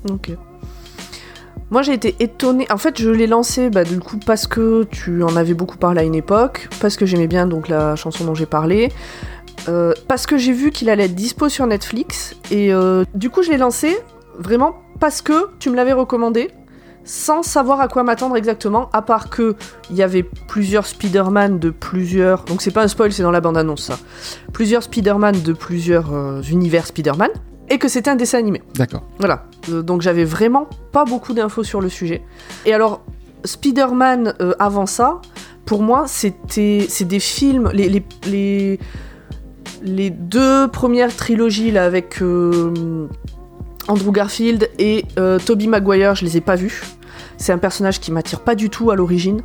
Ok. 0.09 0.31
Moi 1.71 1.81
j'ai 1.81 1.93
été 1.93 2.15
étonnée. 2.19 2.67
En 2.71 2.77
fait, 2.77 3.01
je 3.01 3.09
l'ai 3.09 3.27
lancé 3.27 3.69
bah, 3.69 3.83
du 3.83 3.99
coup 3.99 4.17
parce 4.17 4.47
que 4.47 4.83
tu 4.91 5.23
en 5.23 5.35
avais 5.35 5.53
beaucoup 5.53 5.77
parlé 5.77 6.01
à 6.01 6.03
une 6.03 6.15
époque, 6.15 6.69
parce 6.79 6.95
que 6.95 7.05
j'aimais 7.05 7.27
bien 7.27 7.47
donc 7.47 7.67
la 7.67 7.95
chanson 7.95 8.23
dont 8.23 8.35
j'ai 8.35 8.45
parlé, 8.45 8.91
euh, 9.67 9.93
parce 10.07 10.25
que 10.25 10.37
j'ai 10.37 10.53
vu 10.53 10.71
qu'il 10.71 10.89
allait 10.89 11.05
être 11.05 11.15
dispo 11.15 11.49
sur 11.49 11.65
Netflix 11.67 12.35
et 12.51 12.73
euh, 12.73 13.03
du 13.13 13.29
coup 13.29 13.43
je 13.43 13.51
l'ai 13.51 13.57
lancé 13.57 13.97
vraiment 14.37 14.75
parce 14.99 15.21
que 15.21 15.49
tu 15.59 15.69
me 15.69 15.75
l'avais 15.75 15.93
recommandé, 15.93 16.51
sans 17.03 17.43
savoir 17.43 17.81
à 17.81 17.87
quoi 17.87 18.03
m'attendre 18.03 18.35
exactement, 18.35 18.89
à 18.93 19.01
part 19.01 19.29
que 19.29 19.55
il 19.89 19.95
y 19.95 20.03
avait 20.03 20.23
plusieurs 20.23 20.85
Spider-Man 20.85 21.59
de 21.59 21.69
plusieurs. 21.69 22.43
Donc 22.45 22.61
c'est 22.61 22.71
pas 22.71 22.83
un 22.83 22.87
spoil, 22.87 23.11
c'est 23.11 23.23
dans 23.23 23.31
la 23.31 23.41
bande-annonce 23.41 23.83
ça. 23.83 23.99
Plusieurs 24.53 24.83
Spider-Man 24.83 25.41
de 25.41 25.53
plusieurs 25.53 26.13
euh, 26.13 26.41
univers 26.43 26.87
Spider-Man 26.87 27.29
et 27.69 27.77
que 27.77 27.87
c'était 27.87 28.09
un 28.09 28.15
dessin 28.15 28.37
animé. 28.39 28.61
D'accord. 28.75 29.03
Voilà, 29.19 29.45
Euh, 29.69 29.81
donc 29.81 30.01
j'avais 30.01 30.25
vraiment 30.25 30.67
pas 30.91 31.05
beaucoup 31.05 31.33
d'infos 31.33 31.63
sur 31.63 31.81
le 31.81 31.89
sujet. 31.89 32.21
Et 32.65 32.73
alors, 32.73 33.03
Spider-Man 33.43 34.35
euh, 34.41 34.53
avant 34.59 34.85
ça, 34.85 35.21
pour 35.65 35.81
moi, 35.81 36.05
c'était 36.07 36.85
c'est 36.89 37.05
des 37.05 37.19
films, 37.19 37.71
les, 37.73 37.89
les, 37.89 38.03
les, 38.27 38.79
les 39.83 40.09
deux 40.09 40.67
premières 40.67 41.15
trilogies 41.15 41.71
là 41.71 41.85
avec 41.85 42.21
euh, 42.21 43.07
Andrew 43.87 44.11
Garfield 44.11 44.69
et 44.79 45.05
euh, 45.17 45.39
Tobey 45.39 45.67
Maguire, 45.67 46.15
je 46.15 46.25
les 46.25 46.37
ai 46.37 46.41
pas 46.41 46.55
vus. 46.55 46.83
C'est 47.37 47.51
un 47.51 47.57
personnage 47.57 47.99
qui 47.99 48.11
m'attire 48.11 48.41
pas 48.41 48.55
du 48.55 48.69
tout 48.69 48.91
à 48.91 48.95
l'origine. 48.95 49.41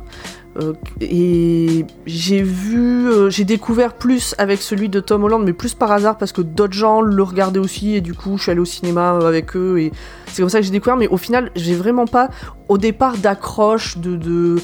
Euh, 0.61 0.73
et 0.99 1.85
j'ai 2.05 2.41
vu, 2.41 3.09
j'ai 3.29 3.45
découvert 3.45 3.93
plus 3.93 4.35
avec 4.37 4.61
celui 4.61 4.89
de 4.89 4.99
Tom 4.99 5.23
Holland, 5.23 5.43
mais 5.45 5.53
plus 5.53 5.73
par 5.73 5.91
hasard 5.91 6.17
parce 6.17 6.31
que 6.31 6.41
d'autres 6.41 6.73
gens 6.73 7.01
le 7.01 7.23
regardaient 7.23 7.59
aussi 7.59 7.95
et 7.95 8.01
du 8.01 8.13
coup 8.13 8.37
je 8.37 8.43
suis 8.43 8.51
allée 8.51 8.59
au 8.59 8.65
cinéma 8.65 9.19
avec 9.25 9.55
eux 9.55 9.79
et 9.79 9.93
c'est 10.27 10.41
comme 10.41 10.49
ça 10.49 10.59
que 10.59 10.65
j'ai 10.65 10.71
découvert. 10.71 10.97
Mais 10.97 11.07
au 11.07 11.17
final, 11.17 11.51
j'ai 11.55 11.75
vraiment 11.75 12.05
pas 12.05 12.29
au 12.67 12.77
départ 12.77 13.17
d'accroche, 13.17 13.97
de 13.97 14.57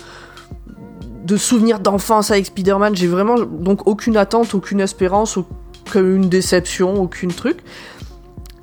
de 1.24 1.38
souvenirs 1.38 1.80
d'enfance 1.80 2.32
avec 2.32 2.46
Spider-Man. 2.48 2.96
J'ai 2.96 3.08
vraiment 3.08 3.36
donc 3.40 3.88
aucune 3.88 4.18
attente, 4.18 4.54
aucune 4.54 4.80
espérance, 4.80 5.38
aucune 5.38 6.30
déception, 6.30 7.02
aucune 7.02 7.32
truc. 7.34 7.58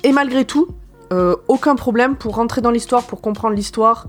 Et 0.03 0.11
malgré 0.11 0.45
tout, 0.45 0.67
euh, 1.13 1.35
aucun 1.47 1.75
problème 1.75 2.15
pour 2.15 2.35
rentrer 2.35 2.61
dans 2.61 2.71
l'histoire, 2.71 3.03
pour 3.03 3.21
comprendre 3.21 3.55
l'histoire. 3.55 4.07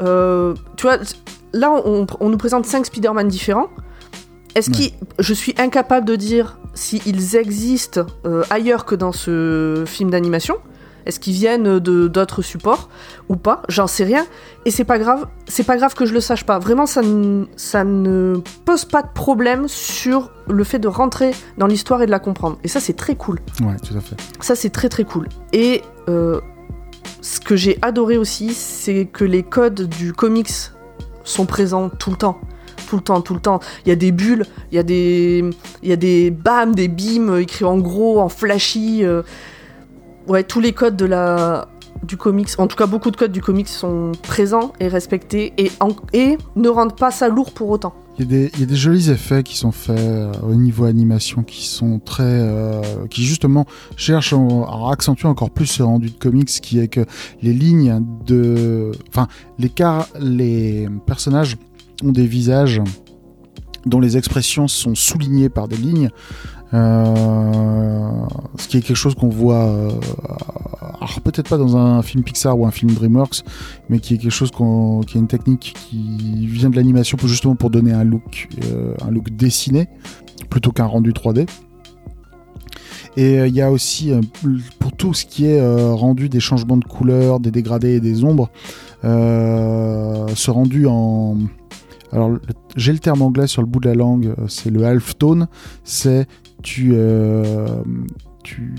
Euh, 0.00 0.54
tu 0.76 0.86
vois, 0.86 0.98
là, 1.52 1.70
on, 1.84 2.06
on 2.20 2.28
nous 2.28 2.38
présente 2.38 2.66
cinq 2.66 2.86
Spider-Man 2.86 3.28
différents. 3.28 3.68
Est-ce 4.54 4.70
Ouais. 4.70 4.76
qu'ils. 4.76 4.92
Je 5.18 5.34
suis 5.34 5.54
incapable 5.58 6.06
de 6.06 6.16
dire 6.16 6.58
s'ils 6.74 7.36
existent 7.36 8.06
euh, 8.24 8.42
ailleurs 8.50 8.84
que 8.86 8.94
dans 8.94 9.12
ce 9.12 9.84
film 9.86 10.10
d'animation. 10.10 10.56
Est-ce 11.08 11.18
qu'ils 11.18 11.32
viennent 11.32 11.78
de 11.80 12.06
d'autres 12.06 12.42
supports 12.42 12.88
ou 13.30 13.36
pas 13.36 13.62
J'en 13.68 13.86
sais 13.86 14.04
rien. 14.04 14.26
Et 14.66 14.70
c'est 14.70 14.84
pas 14.84 14.98
grave. 14.98 15.26
C'est 15.48 15.64
pas 15.64 15.76
grave 15.78 15.94
que 15.94 16.04
je 16.06 16.12
le 16.12 16.20
sache 16.20 16.44
pas. 16.44 16.58
Vraiment, 16.58 16.84
ça, 16.86 17.00
ne- 17.02 17.46
ça 17.56 17.82
ne 17.82 18.40
pose 18.66 18.84
pas 18.84 19.02
de 19.02 19.08
problème 19.14 19.66
sur 19.68 20.30
le 20.48 20.62
fait 20.64 20.78
de 20.78 20.86
rentrer 20.86 21.30
dans 21.56 21.66
l'histoire 21.66 22.02
et 22.02 22.06
de 22.06 22.10
la 22.10 22.18
comprendre. 22.20 22.58
Et 22.62 22.68
ça, 22.68 22.78
c'est 22.78 22.92
très 22.92 23.14
cool. 23.16 23.40
Ouais, 23.62 23.76
tout 23.82 23.96
à 23.96 24.00
fait. 24.00 24.16
Ça, 24.40 24.54
c'est 24.54 24.68
très 24.70 24.88
très 24.90 25.04
cool. 25.04 25.28
Et 25.54 25.80
euh, 26.10 26.40
ce 27.22 27.40
que 27.40 27.56
j'ai 27.56 27.78
adoré 27.80 28.18
aussi, 28.18 28.52
c'est 28.52 29.06
que 29.06 29.24
les 29.24 29.42
codes 29.42 29.88
du 29.88 30.12
comics 30.12 30.50
sont 31.24 31.46
présents 31.46 31.88
tout 31.88 32.10
le 32.10 32.16
temps. 32.16 32.38
Tout 32.88 32.96
le 32.96 33.02
temps, 33.02 33.20
tout 33.22 33.34
le 33.34 33.40
temps. 33.40 33.60
Il 33.84 33.88
y 33.88 33.92
a 33.92 33.96
des 33.96 34.12
bulles, 34.12 34.44
il 34.72 34.76
y 34.76 34.78
a 34.78 34.82
des, 34.82 35.42
il 35.82 35.88
y 35.88 35.92
a 35.92 35.96
des 35.96 36.30
bam, 36.30 36.74
des 36.74 36.88
euh, 36.90 37.36
écrits 37.40 37.64
en 37.64 37.78
gros, 37.78 38.20
en 38.20 38.28
flashy. 38.28 39.04
euh. 39.04 39.22
Ouais, 40.28 40.44
tous 40.44 40.60
les 40.60 40.72
codes 40.72 40.96
de 40.96 41.06
la, 41.06 41.68
du 42.02 42.16
comics, 42.16 42.48
en 42.58 42.66
tout 42.66 42.76
cas 42.76 42.86
beaucoup 42.86 43.10
de 43.10 43.16
codes 43.16 43.32
du 43.32 43.40
comics 43.40 43.68
sont 43.68 44.12
présents 44.22 44.72
et 44.78 44.88
respectés 44.88 45.52
et, 45.56 45.70
et 46.12 46.36
ne 46.54 46.68
rendent 46.68 46.96
pas 46.96 47.10
ça 47.10 47.28
lourd 47.28 47.52
pour 47.52 47.70
autant. 47.70 47.94
Il 48.20 48.32
y, 48.32 48.62
a 48.62 48.66
des, 48.66 48.74
jolis 48.74 49.10
effets 49.10 49.44
qui 49.44 49.56
sont 49.56 49.70
faits 49.70 49.96
euh, 49.96 50.32
au 50.42 50.54
niveau 50.54 50.86
animation 50.86 51.44
qui 51.44 51.66
sont 51.66 52.00
très. 52.00 52.24
euh, 52.24 52.82
qui 53.08 53.22
justement 53.24 53.64
cherchent 53.96 54.32
en- 54.32 54.64
à 54.64 54.92
accentuer 54.92 55.28
encore 55.28 55.50
plus 55.50 55.66
ce 55.66 55.84
rendu 55.84 56.10
de 56.10 56.18
comics 56.18 56.48
qui 56.48 56.80
est 56.80 56.88
que 56.88 57.06
les 57.42 57.52
lignes 57.52 58.04
de. 58.26 58.90
Enfin, 59.08 59.28
les, 59.60 59.68
car, 59.68 60.08
les 60.18 60.88
personnages 61.06 61.56
ont 62.02 62.10
des 62.10 62.26
visages 62.26 62.82
dont 63.86 64.00
les 64.00 64.16
expressions 64.16 64.66
sont 64.66 64.96
soulignées 64.96 65.48
par 65.48 65.68
des 65.68 65.76
lignes. 65.76 66.10
Euh, 66.74 68.10
ce 68.58 68.68
qui 68.68 68.76
est 68.76 68.80
quelque 68.82 68.96
chose 68.96 69.14
qu'on 69.14 69.28
voit, 69.28 69.66
euh, 69.66 69.90
alors 71.00 71.20
peut-être 71.22 71.48
pas 71.48 71.56
dans 71.56 71.76
un 71.76 72.02
film 72.02 72.22
Pixar 72.22 72.58
ou 72.58 72.66
un 72.66 72.70
film 72.70 72.92
DreamWorks, 72.92 73.42
mais 73.88 74.00
qui 74.00 74.14
est 74.14 74.18
quelque 74.18 74.30
chose 74.30 74.50
qui 74.50 75.16
est 75.16 75.20
une 75.20 75.28
technique 75.28 75.74
qui 75.88 76.46
vient 76.46 76.68
de 76.68 76.76
l'animation 76.76 77.16
pour 77.16 77.28
justement 77.28 77.56
pour 77.56 77.70
donner 77.70 77.92
un 77.92 78.04
look, 78.04 78.48
euh, 78.64 78.94
un 79.02 79.10
look 79.10 79.30
dessiné 79.30 79.88
plutôt 80.50 80.72
qu'un 80.72 80.84
rendu 80.84 81.12
3D. 81.12 81.46
Et 83.16 83.46
il 83.46 83.54
y 83.54 83.62
a 83.62 83.72
aussi 83.72 84.12
pour 84.78 84.92
tout 84.92 85.12
ce 85.12 85.26
qui 85.26 85.46
est 85.46 85.60
rendu 85.92 86.28
des 86.28 86.38
changements 86.38 86.76
de 86.76 86.84
couleurs, 86.84 87.40
des 87.40 87.50
dégradés 87.50 87.94
et 87.94 88.00
des 88.00 88.22
ombres, 88.22 88.48
ce 89.02 90.50
rendu 90.50 90.86
en 90.86 91.36
alors 92.12 92.38
j'ai 92.76 92.92
le 92.92 93.00
terme 93.00 93.22
anglais 93.22 93.46
sur 93.46 93.60
le 93.60 93.66
bout 93.66 93.80
de 93.80 93.88
la 93.88 93.94
langue, 93.94 94.34
c'est 94.46 94.70
le 94.70 94.84
halftone, 94.84 95.48
c'est 95.82 96.28
tu, 96.62 96.90
euh, 96.92 97.82
tu 98.42 98.74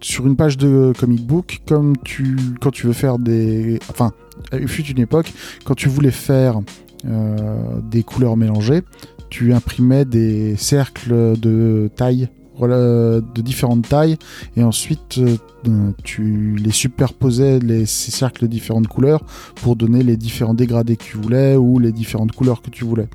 sur 0.00 0.26
une 0.26 0.36
page 0.36 0.56
de 0.56 0.92
comic 0.98 1.24
book, 1.24 1.60
comme 1.66 1.96
tu 2.04 2.36
quand 2.60 2.70
tu 2.70 2.86
veux 2.86 2.92
faire 2.92 3.18
des, 3.18 3.78
enfin, 3.88 4.12
il 4.52 4.68
fut 4.68 4.84
une 4.84 4.98
époque 4.98 5.32
quand 5.64 5.74
tu 5.74 5.88
voulais 5.88 6.10
faire 6.10 6.60
euh, 7.06 7.80
des 7.82 8.02
couleurs 8.02 8.36
mélangées, 8.36 8.82
tu 9.30 9.52
imprimais 9.52 10.04
des 10.04 10.56
cercles 10.56 11.38
de 11.38 11.90
taille 11.94 12.28
de 12.68 13.42
différentes 13.42 13.88
tailles 13.88 14.16
et 14.56 14.62
ensuite 14.62 15.18
euh, 15.18 15.90
tu 16.02 16.56
les 16.56 16.70
superposais 16.70 17.58
les, 17.58 17.86
ces 17.86 18.10
cercles 18.10 18.42
de 18.42 18.46
différentes 18.48 18.88
couleurs 18.88 19.22
pour 19.56 19.76
donner 19.76 20.02
les 20.02 20.16
différents 20.16 20.54
dégradés 20.54 20.96
que 20.96 21.04
tu 21.04 21.16
voulais 21.16 21.56
ou 21.56 21.78
les 21.78 21.92
différentes 21.92 22.32
couleurs 22.32 22.62
que 22.62 22.70
tu 22.70 22.84
voulais. 22.84 23.08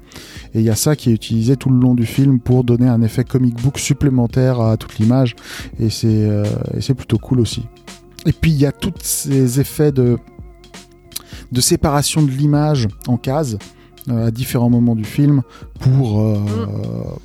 Et 0.54 0.60
il 0.60 0.66
y 0.66 0.70
a 0.70 0.76
ça 0.76 0.96
qui 0.96 1.10
est 1.10 1.14
utilisé 1.14 1.58
tout 1.58 1.70
le 1.70 1.80
long 1.80 1.96
du 1.96 2.06
film 2.06 2.40
pour 2.40 2.64
donner 2.64 2.88
un 2.88 3.02
effet 3.02 3.24
comic 3.24 3.62
book 3.62 3.78
supplémentaire 3.78 4.62
à 4.62 4.78
toute 4.78 4.98
l'image 5.00 5.36
et 5.80 5.90
c'est 5.90 6.08
euh, 6.08 6.44
plutôt 6.96 7.18
cool 7.18 7.40
aussi. 7.40 7.64
Et 8.26 8.32
puis 8.32 8.52
il 8.52 8.58
y 8.58 8.66
a 8.66 8.72
tous 8.72 8.94
ces 9.02 9.60
effets 9.60 9.92
de 9.92 10.18
de 11.52 11.62
séparation 11.62 12.24
de 12.24 12.32
l'image 12.32 12.88
en 13.08 13.18
cases 13.18 13.58
à 14.10 14.32
différents 14.32 14.70
moments 14.70 14.96
du 14.96 15.04
film 15.04 15.42
pour 15.80 16.22
euh, 16.22 16.38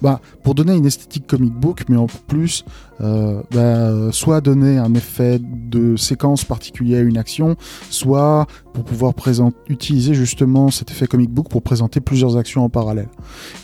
bah, 0.03 0.21
pour 0.43 0.55
donner 0.55 0.75
une 0.75 0.87
esthétique 0.87 1.27
comic 1.27 1.53
book 1.55 1.85
mais 1.89 1.97
en 1.97 2.07
plus 2.27 2.65
euh, 3.01 3.41
bah, 3.53 4.13
soit 4.13 4.41
donner 4.41 4.79
un 4.79 4.95
effet 4.95 5.41
de 5.41 5.97
séquence 5.97 6.45
particulier 6.45 6.97
à 6.97 7.01
une 7.01 7.17
action 7.19 7.57
soit 7.91 8.47
pour 8.73 8.85
pouvoir 8.85 9.15
présenter 9.15 9.57
utiliser 9.69 10.15
justement 10.15 10.71
cet 10.71 10.91
effet 10.91 11.07
comic 11.07 11.31
book 11.31 11.49
pour 11.49 11.63
présenter 11.63 12.01
plusieurs 12.01 12.37
actions 12.37 12.65
en 12.65 12.69
parallèle. 12.69 13.09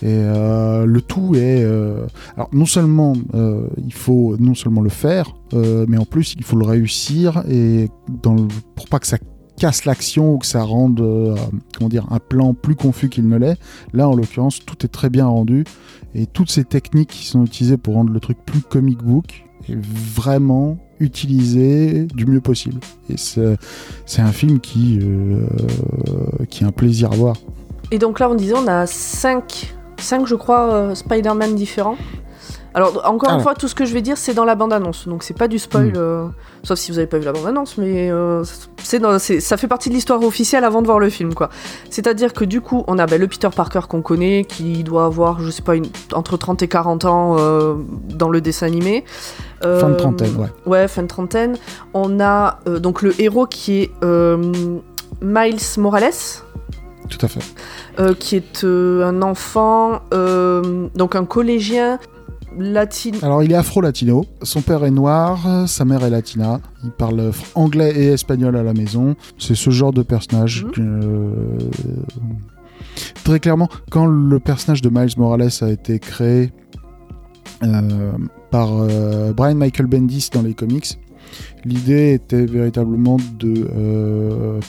Et 0.03 0.07
euh, 0.07 0.85
le 0.87 1.01
tout 1.03 1.35
est 1.35 1.63
euh, 1.63 2.07
alors 2.37 2.49
non 2.53 2.67
seulement 2.67 3.15
euh, 3.35 3.67
il 3.85 3.93
faut 3.93 4.37
non 4.39 4.55
seulement 4.55 4.81
le 4.81 4.91
faire 4.91 5.35
euh, 5.55 5.87
mais 5.89 5.99
en 5.99 6.05
plus 6.05 6.35
il 6.37 6.45
faut 6.45 6.57
le 6.57 6.65
réussir 6.67 7.43
et 7.49 7.89
dans 8.23 8.35
le- 8.35 8.49
pour 8.75 8.87
pas 8.89 8.99
que 8.99 9.07
ça 9.07 9.19
casse 9.59 9.85
l'action 9.85 10.35
ou 10.35 10.38
que 10.38 10.47
ça 10.47 10.62
rende 10.62 11.00
euh, 11.00 11.35
comment 11.77 11.88
dire 11.88 12.07
un 12.11 12.19
plan 12.19 12.55
plus 12.55 12.77
confus 12.77 13.09
qu'il 13.09 13.29
ne 13.29 13.37
l'est. 13.37 13.59
Là, 13.93 14.09
en 14.09 14.15
l'occurrence, 14.15 14.65
tout 14.65 14.85
est 14.85 14.88
très 14.88 15.11
bien 15.11 15.27
rendu 15.27 15.65
et 16.15 16.27
toutes 16.27 16.50
ces 16.50 16.65
techniques 16.65 17.11
qui 17.11 17.27
sont 17.27 17.45
utilisées 17.45 17.77
pour 17.77 17.95
rendre 17.95 18.12
le 18.12 18.21
truc 18.21 18.38
plus 18.45 18.61
comic 18.61 18.99
book 18.99 19.45
est 19.69 19.79
vraiment 19.79 20.79
utilisé 21.00 22.07
du 22.07 22.27
mieux 22.27 22.41
possible. 22.41 22.81
Et 23.11 23.17
c'est 23.17 24.23
un 24.23 24.33
film 24.33 24.61
qui 24.61 24.99
euh, 25.03 25.47
qui 26.49 26.65
est 26.65 26.67
un 26.67 26.73
plaisir 26.73 27.12
à 27.12 27.17
voir. 27.17 27.37
Et 27.91 27.99
donc 27.99 28.21
là, 28.21 28.29
on 28.31 28.35
disait, 28.35 28.55
on 28.57 28.67
a 28.67 28.87
5, 28.87 29.75
5 29.99 30.27
je 30.27 30.35
crois, 30.35 30.73
euh, 30.73 30.95
Spider-Man 30.95 31.55
différents. 31.55 31.97
Alors, 32.75 33.01
encore 33.07 33.31
une 33.31 33.35
Alors. 33.37 33.43
fois, 33.43 33.55
tout 33.55 33.67
ce 33.67 33.75
que 33.75 33.85
je 33.87 33.95
vais 33.95 34.03
dire, 34.03 34.17
c'est 34.19 34.35
dans 34.35 34.45
la 34.45 34.55
bande-annonce. 34.55 35.09
Donc, 35.09 35.23
c'est 35.23 35.37
pas 35.37 35.49
du 35.49 35.59
spoil, 35.59 35.87
Mm. 35.89 35.93
euh, 35.97 36.27
sauf 36.63 36.79
si 36.79 36.93
vous 36.93 36.99
avez 36.99 37.07
pas 37.07 37.19
vu 37.19 37.25
la 37.25 37.33
bande-annonce, 37.33 37.79
mais 37.79 38.11
euh, 38.11 38.45
dans, 39.01 39.19
ça 39.19 39.57
fait 39.57 39.67
partie 39.69 39.89
de 39.89 39.95
l'histoire 39.95 40.23
officielle 40.23 40.65
avant 40.65 40.83
de 40.83 40.87
voir 40.87 40.99
le 40.99 41.09
film, 41.09 41.35
quoi. 41.35 41.49
C'est-à-dire 41.91 42.33
que 42.35 42.45
du 42.45 42.61
coup, 42.61 42.85
on 42.87 42.99
a 42.99 43.07
ben, 43.07 43.19
le 43.21 43.27
Peter 43.27 43.49
Parker 43.55 43.81
qu'on 43.89 44.03
connaît, 44.03 44.45
qui 44.47 44.85
doit 44.85 45.07
avoir, 45.07 45.41
je 45.41 45.51
sais 45.51 45.63
pas, 45.63 45.77
une, 45.77 45.87
entre 46.13 46.37
30 46.37 46.63
et 46.63 46.69
40 46.69 47.05
ans 47.07 47.37
euh, 47.39 47.75
dans 48.11 48.29
le 48.29 48.41
dessin 48.41 48.67
animé. 48.67 49.05
Euh, 49.65 49.81
Fin 49.81 49.89
de 49.89 49.95
trentaine, 49.97 50.37
ouais. 50.37 50.49
Ouais, 50.67 50.89
fin 50.89 51.03
de 51.03 51.09
trentaine. 51.09 51.57
On 51.95 52.21
a 52.21 52.61
donc 52.67 53.03
le 53.03 53.19
héros 53.21 53.47
qui 53.47 53.83
est 53.83 53.91
Miles 55.23 55.57
Morales. 55.79 56.13
Tout 57.09 57.19
à 57.25 57.29
fait. 57.29 57.41
qui 58.19 58.37
est 58.37 58.63
un 58.65 59.23
enfant, 59.23 60.01
donc 60.13 61.17
un 61.17 61.25
collégien 61.25 61.99
latino. 62.59 63.19
Alors, 63.23 63.43
il 63.43 63.53
est 63.53 63.57
afro-latino. 63.57 64.25
Son 64.43 64.61
père 64.61 64.85
est 64.85 64.91
noir, 64.91 65.69
sa 65.69 65.85
mère 65.85 66.05
est 66.05 66.11
latina. 66.11 66.61
Il 66.85 66.91
parle 66.91 67.33
anglais 67.55 67.93
et 67.97 68.07
espagnol 68.09 68.57
à 68.57 68.62
la 68.62 68.75
maison. 68.75 69.17
C'est 69.38 69.55
ce 69.55 69.71
genre 69.71 69.93
de 69.93 70.03
personnage. 70.03 70.65
Mhm. 70.65 70.71
que, 70.73 70.81
euh, 70.81 71.59
Très 73.25 73.41
clairement, 73.41 73.69
quand 73.91 74.07
le 74.07 74.41
personnage 74.41 74.83
de 74.83 74.88
Miles 74.88 75.15
Morales 75.17 75.50
a 75.61 75.69
été 75.69 75.99
créé 75.99 76.53
euh, 77.62 78.12
par 78.50 78.71
euh, 78.73 79.33
Brian 79.33 79.55
Michael 79.55 79.87
Bendis 79.87 80.31
dans 80.33 80.43
les 80.43 80.55
comics, 80.55 80.99
l'idée 81.65 82.15
était 82.15 82.47
véritablement 82.47 83.19
de 83.38 83.69
euh, 83.77 84.61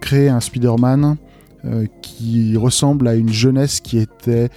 créer 0.00 0.28
un 0.28 0.40
Spider-Man 0.40 1.16
qui 2.02 2.58
ressemble 2.58 3.08
à 3.08 3.14
une 3.14 3.30
jeunesse 3.30 3.80
qui 3.80 3.96
était 3.96 4.50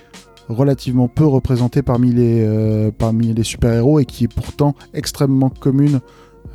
relativement 0.49 1.07
peu 1.07 1.25
représentée 1.25 1.81
parmi 1.81 2.11
les, 2.11 2.43
euh, 2.45 2.91
parmi 2.97 3.33
les 3.33 3.43
super-héros 3.43 3.99
et 3.99 4.05
qui 4.05 4.25
est 4.25 4.33
pourtant 4.33 4.75
extrêmement 4.93 5.49
commune 5.49 5.99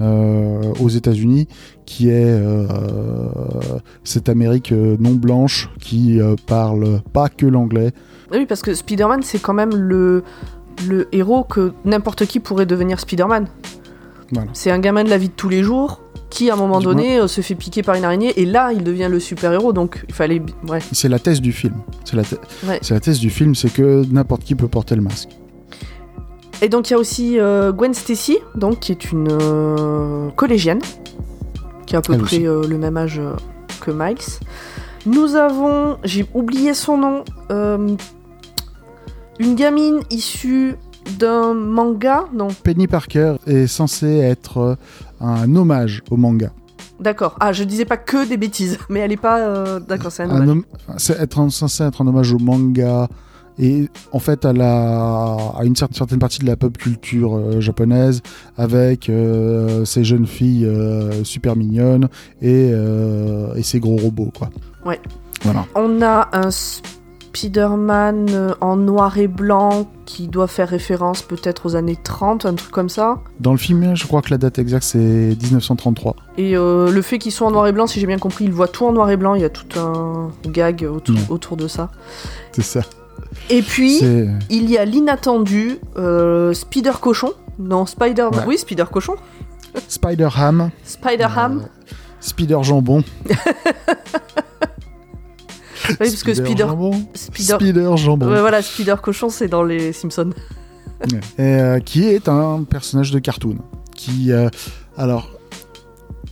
euh, 0.00 0.72
aux 0.80 0.88
États-Unis, 0.88 1.48
qui 1.84 2.08
est 2.08 2.24
euh, 2.24 2.66
cette 4.04 4.28
Amérique 4.28 4.72
non 4.72 5.12
blanche 5.12 5.70
qui 5.80 6.18
parle 6.46 7.02
pas 7.12 7.28
que 7.28 7.46
l'anglais. 7.46 7.92
Oui, 8.30 8.46
parce 8.46 8.62
que 8.62 8.74
Spider-Man, 8.74 9.22
c'est 9.22 9.40
quand 9.40 9.54
même 9.54 9.74
le, 9.74 10.24
le 10.88 11.14
héros 11.14 11.44
que 11.44 11.72
n'importe 11.84 12.26
qui 12.26 12.40
pourrait 12.40 12.66
devenir 12.66 12.98
Spider-Man. 12.98 13.46
Voilà. 14.32 14.50
C'est 14.54 14.70
un 14.70 14.78
gamin 14.78 15.04
de 15.04 15.10
la 15.10 15.18
vie 15.18 15.28
de 15.28 15.34
tous 15.34 15.50
les 15.50 15.62
jours 15.62 16.00
qui, 16.32 16.48
à 16.48 16.54
un 16.54 16.56
moment 16.56 16.80
donné, 16.80 17.18
euh, 17.18 17.28
se 17.28 17.42
fait 17.42 17.54
piquer 17.54 17.82
par 17.82 17.94
une 17.94 18.04
araignée 18.04 18.32
et 18.40 18.46
là, 18.46 18.72
il 18.72 18.82
devient 18.82 19.08
le 19.10 19.20
super-héros. 19.20 19.74
Donc, 19.74 20.02
il 20.08 20.14
fallait. 20.14 20.40
Ouais. 20.66 20.78
C'est 20.92 21.10
la 21.10 21.18
thèse 21.18 21.42
du 21.42 21.52
film. 21.52 21.74
C'est 22.04 22.16
la, 22.16 22.22
Ouais. 22.66 22.80
thèse 22.80 23.20
du 23.20 23.28
film, 23.28 23.54
c'est 23.54 23.70
que 23.70 24.02
n'importe 24.10 24.42
qui 24.42 24.54
peut 24.54 24.66
porter 24.66 24.96
le 24.96 25.02
masque. 25.02 25.28
Et 26.62 26.70
donc, 26.70 26.88
il 26.88 26.94
y 26.94 26.96
a 26.96 26.98
aussi 26.98 27.38
euh, 27.38 27.70
Gwen 27.72 27.92
Stacy, 27.92 28.38
donc, 28.54 28.80
qui 28.80 28.92
est 28.92 29.12
une 29.12 29.28
euh, 29.30 30.30
collégienne, 30.30 30.80
qui 31.86 31.96
a 31.96 31.98
à 31.98 32.02
peu 32.02 32.14
Elle 32.14 32.20
près 32.20 32.38
le 32.38 32.78
même 32.78 32.96
âge 32.96 33.20
que 33.82 33.90
Miles. 33.90 34.16
Nous 35.04 35.36
avons, 35.36 35.98
j'ai 36.02 36.24
oublié 36.32 36.72
son 36.72 36.96
nom, 36.96 37.24
une 37.50 37.96
gamine 39.54 40.00
issue 40.10 40.76
d'un 41.18 41.52
manga, 41.52 42.26
non, 42.32 42.48
Penny 42.62 42.86
Parker 42.86 43.34
est 43.46 43.66
censé 43.66 44.06
être 44.18 44.78
un 45.22 45.54
hommage 45.56 46.02
au 46.10 46.16
manga. 46.16 46.50
D'accord. 47.00 47.36
Ah, 47.40 47.52
je 47.52 47.64
disais 47.64 47.84
pas 47.84 47.96
que 47.96 48.28
des 48.28 48.36
bêtises, 48.36 48.78
mais 48.88 49.00
elle 49.00 49.12
est 49.12 49.16
pas. 49.16 49.40
euh, 49.40 49.80
D'accord, 49.80 50.12
c'est 50.12 50.22
un 50.24 50.30
hommage. 50.30 50.48
homme- 50.48 50.64
C'est 50.98 51.18
être, 51.20 51.48
censé 51.50 51.82
être 51.84 52.02
un 52.02 52.06
hommage 52.06 52.32
au 52.32 52.38
manga 52.38 53.08
et 53.58 53.88
en 54.12 54.18
fait 54.18 54.46
à, 54.46 54.52
la, 54.54 55.36
à 55.58 55.60
une 55.64 55.74
cer- 55.74 55.94
certaine 55.94 56.18
partie 56.18 56.38
de 56.38 56.46
la 56.46 56.56
pop 56.56 56.76
culture 56.78 57.36
euh, 57.36 57.60
japonaise 57.60 58.22
avec 58.56 59.10
euh, 59.10 59.84
ces 59.84 60.04
jeunes 60.04 60.26
filles 60.26 60.66
super 61.22 61.54
mignonnes 61.56 62.08
et, 62.40 62.70
et 62.70 63.62
ces 63.62 63.78
gros 63.80 63.96
robots 63.96 64.32
quoi. 64.36 64.48
Ouais. 64.86 65.00
Voilà. 65.42 65.66
On 65.74 66.00
a 66.02 66.28
un 66.32 66.50
Spider-Man 67.32 68.26
euh, 68.30 68.54
en 68.60 68.76
noir 68.76 69.16
et 69.16 69.26
blanc 69.26 69.90
qui 70.04 70.28
doit 70.28 70.46
faire 70.46 70.68
référence 70.68 71.22
peut-être 71.22 71.66
aux 71.66 71.76
années 71.76 71.96
30, 72.02 72.44
un 72.44 72.54
truc 72.54 72.70
comme 72.70 72.88
ça. 72.88 73.20
Dans 73.40 73.52
le 73.52 73.58
film, 73.58 73.96
je 73.96 74.06
crois 74.06 74.20
que 74.20 74.30
la 74.30 74.38
date 74.38 74.58
exacte 74.58 74.84
c'est 74.84 74.98
1933. 74.98 76.16
Et 76.36 76.56
euh, 76.56 76.90
le 76.90 77.02
fait 77.02 77.18
qu'ils 77.18 77.32
soient 77.32 77.48
en 77.48 77.50
noir 77.50 77.66
et 77.66 77.72
blanc, 77.72 77.86
si 77.86 78.00
j'ai 78.00 78.06
bien 78.06 78.18
compris, 78.18 78.44
ils 78.44 78.52
voient 78.52 78.68
tout 78.68 78.84
en 78.84 78.92
noir 78.92 79.10
et 79.10 79.16
blanc. 79.16 79.34
Il 79.34 79.40
y 79.40 79.44
a 79.44 79.50
tout 79.50 79.78
un 79.78 80.30
gag 80.46 80.86
autour, 81.28 81.56
de 81.56 81.68
ça. 81.68 81.90
C'est 82.52 82.62
ça. 82.62 82.82
Et 83.48 83.62
puis, 83.62 84.00
il 84.50 84.70
y 84.70 84.76
a 84.76 84.84
l'inattendu 84.84 85.78
euh, 85.96 86.52
Spider 86.52 86.92
Cochon. 87.00 87.32
Non, 87.58 87.86
Spider. 87.86 88.28
Ouais. 88.32 88.44
Oui, 88.46 88.58
Spider 88.58 88.84
Cochon. 88.92 89.14
Spider 89.88 90.28
Ham, 90.36 90.70
Spider 90.84 91.28
Ham. 91.34 91.62
Spider 92.20 92.58
Jambon. 92.62 93.02
oui, 95.88 95.96
parce 95.98 96.22
que 96.22 96.34
Spider. 96.34 96.64
Jambon. 96.64 96.92
Spider. 97.14 97.54
Spider 97.54 97.96
Jambon. 97.96 98.30
Ouais, 98.30 98.40
voilà, 98.40 98.62
Spider 98.62 98.96
Cochon, 99.02 99.28
c'est 99.28 99.48
dans 99.48 99.62
les 99.62 99.92
Simpsons. 99.92 100.30
Et, 101.38 101.42
euh, 101.42 101.80
qui 101.80 102.04
est 102.04 102.28
un 102.28 102.64
personnage 102.64 103.10
de 103.10 103.18
cartoon. 103.18 103.56
Qui, 103.94 104.32
euh, 104.32 104.48
alors, 104.96 105.30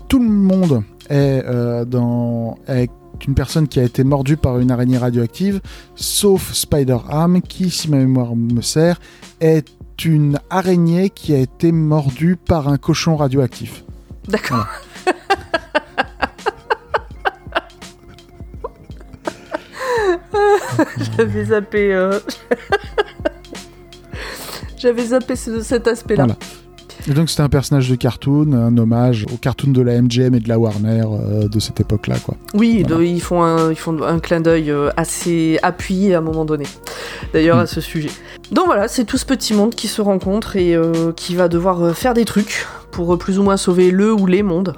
tout 0.09 0.19
le 0.19 0.29
monde 0.29 0.83
est 1.09 1.43
euh, 1.45 1.85
dans 1.85 2.59
est 2.69 2.91
une 3.27 3.35
personne 3.35 3.69
qui 3.69 3.81
a 3.81 3.83
été 3.83 4.05
mordue 4.05 4.37
par 4.37 4.59
une 4.59 4.71
araignée 4.71 4.99
radioactive, 4.99 5.61
sauf 5.95 6.53
Spider-Ham, 6.55 7.43
qui, 7.43 7.71
si 7.71 7.91
ma 7.91 7.99
mémoire 7.99 8.35
me 8.35 8.63
sert, 8.63 8.99
est 9.41 9.67
une 10.05 10.39
araignée 10.49 11.11
qui 11.11 11.35
a 11.35 11.39
été 11.39 11.73
mordue 11.73 12.37
par 12.37 12.69
un 12.69 12.79
cochon 12.79 13.17
radioactif. 13.17 13.85
D'accord. 14.29 14.67
J'avais 21.17 21.45
zappé. 21.47 21.93
euh, 21.95 22.19
J'avais 24.79 25.05
zappé 25.07 25.37
ce- 25.37 25.61
cet 25.63 25.87
aspect-là. 25.89 26.25
Voilà. 26.25 26.39
Et 27.09 27.13
donc 27.15 27.31
c'était 27.31 27.43
un 27.43 27.49
personnage 27.49 27.89
de 27.89 27.95
cartoon, 27.95 28.53
un 28.53 28.77
hommage 28.77 29.25
au 29.33 29.37
cartoon 29.37 29.71
de 29.71 29.81
la 29.81 30.01
MGM 30.03 30.35
et 30.35 30.41
de 30.41 30.49
la 30.49 30.59
Warner 30.59 31.03
euh, 31.07 31.49
de 31.49 31.59
cette 31.59 31.81
époque-là, 31.81 32.17
quoi. 32.23 32.37
Oui, 32.55 32.83
Voilà. 32.87 32.97
de- 32.99 33.03
ils, 33.05 33.21
font 33.23 33.43
un, 33.43 33.71
ils 33.71 33.77
font 33.77 34.03
un 34.03 34.19
clin 34.19 34.41
d'œil 34.41 34.71
euh, 34.71 34.91
assez 34.99 35.59
appuyé 35.63 36.15
à 36.15 36.19
un 36.19 36.21
moment 36.23 36.45
donné, 36.45 36.65
d'ailleurs, 37.33 37.57
Mm. 37.57 37.61
à 37.61 37.67
ce 37.67 37.81
sujet. 37.81 38.11
Donc 38.53 38.67
voilà, 38.67 38.87
c'est 38.89 39.05
tout 39.05 39.17
ce 39.17 39.25
petit 39.25 39.55
monde 39.55 39.75
qui 39.75 39.89
se 39.89 40.03
rencontre 40.03 40.57
et 40.57 40.75
euh, 40.75 41.13
qui 41.13 41.35
va 41.35 41.49
devoir 41.49 41.97
faire 41.97 42.13
des 42.13 42.25
trucs 42.27 42.67
pour 42.91 43.17
plus 43.17 43.39
ou 43.39 43.45
moins 43.45 43.57
sauver 43.57 43.91
le 43.91 44.13
ou 44.13 44.27
les 44.27 44.43
mondes. 44.43 44.75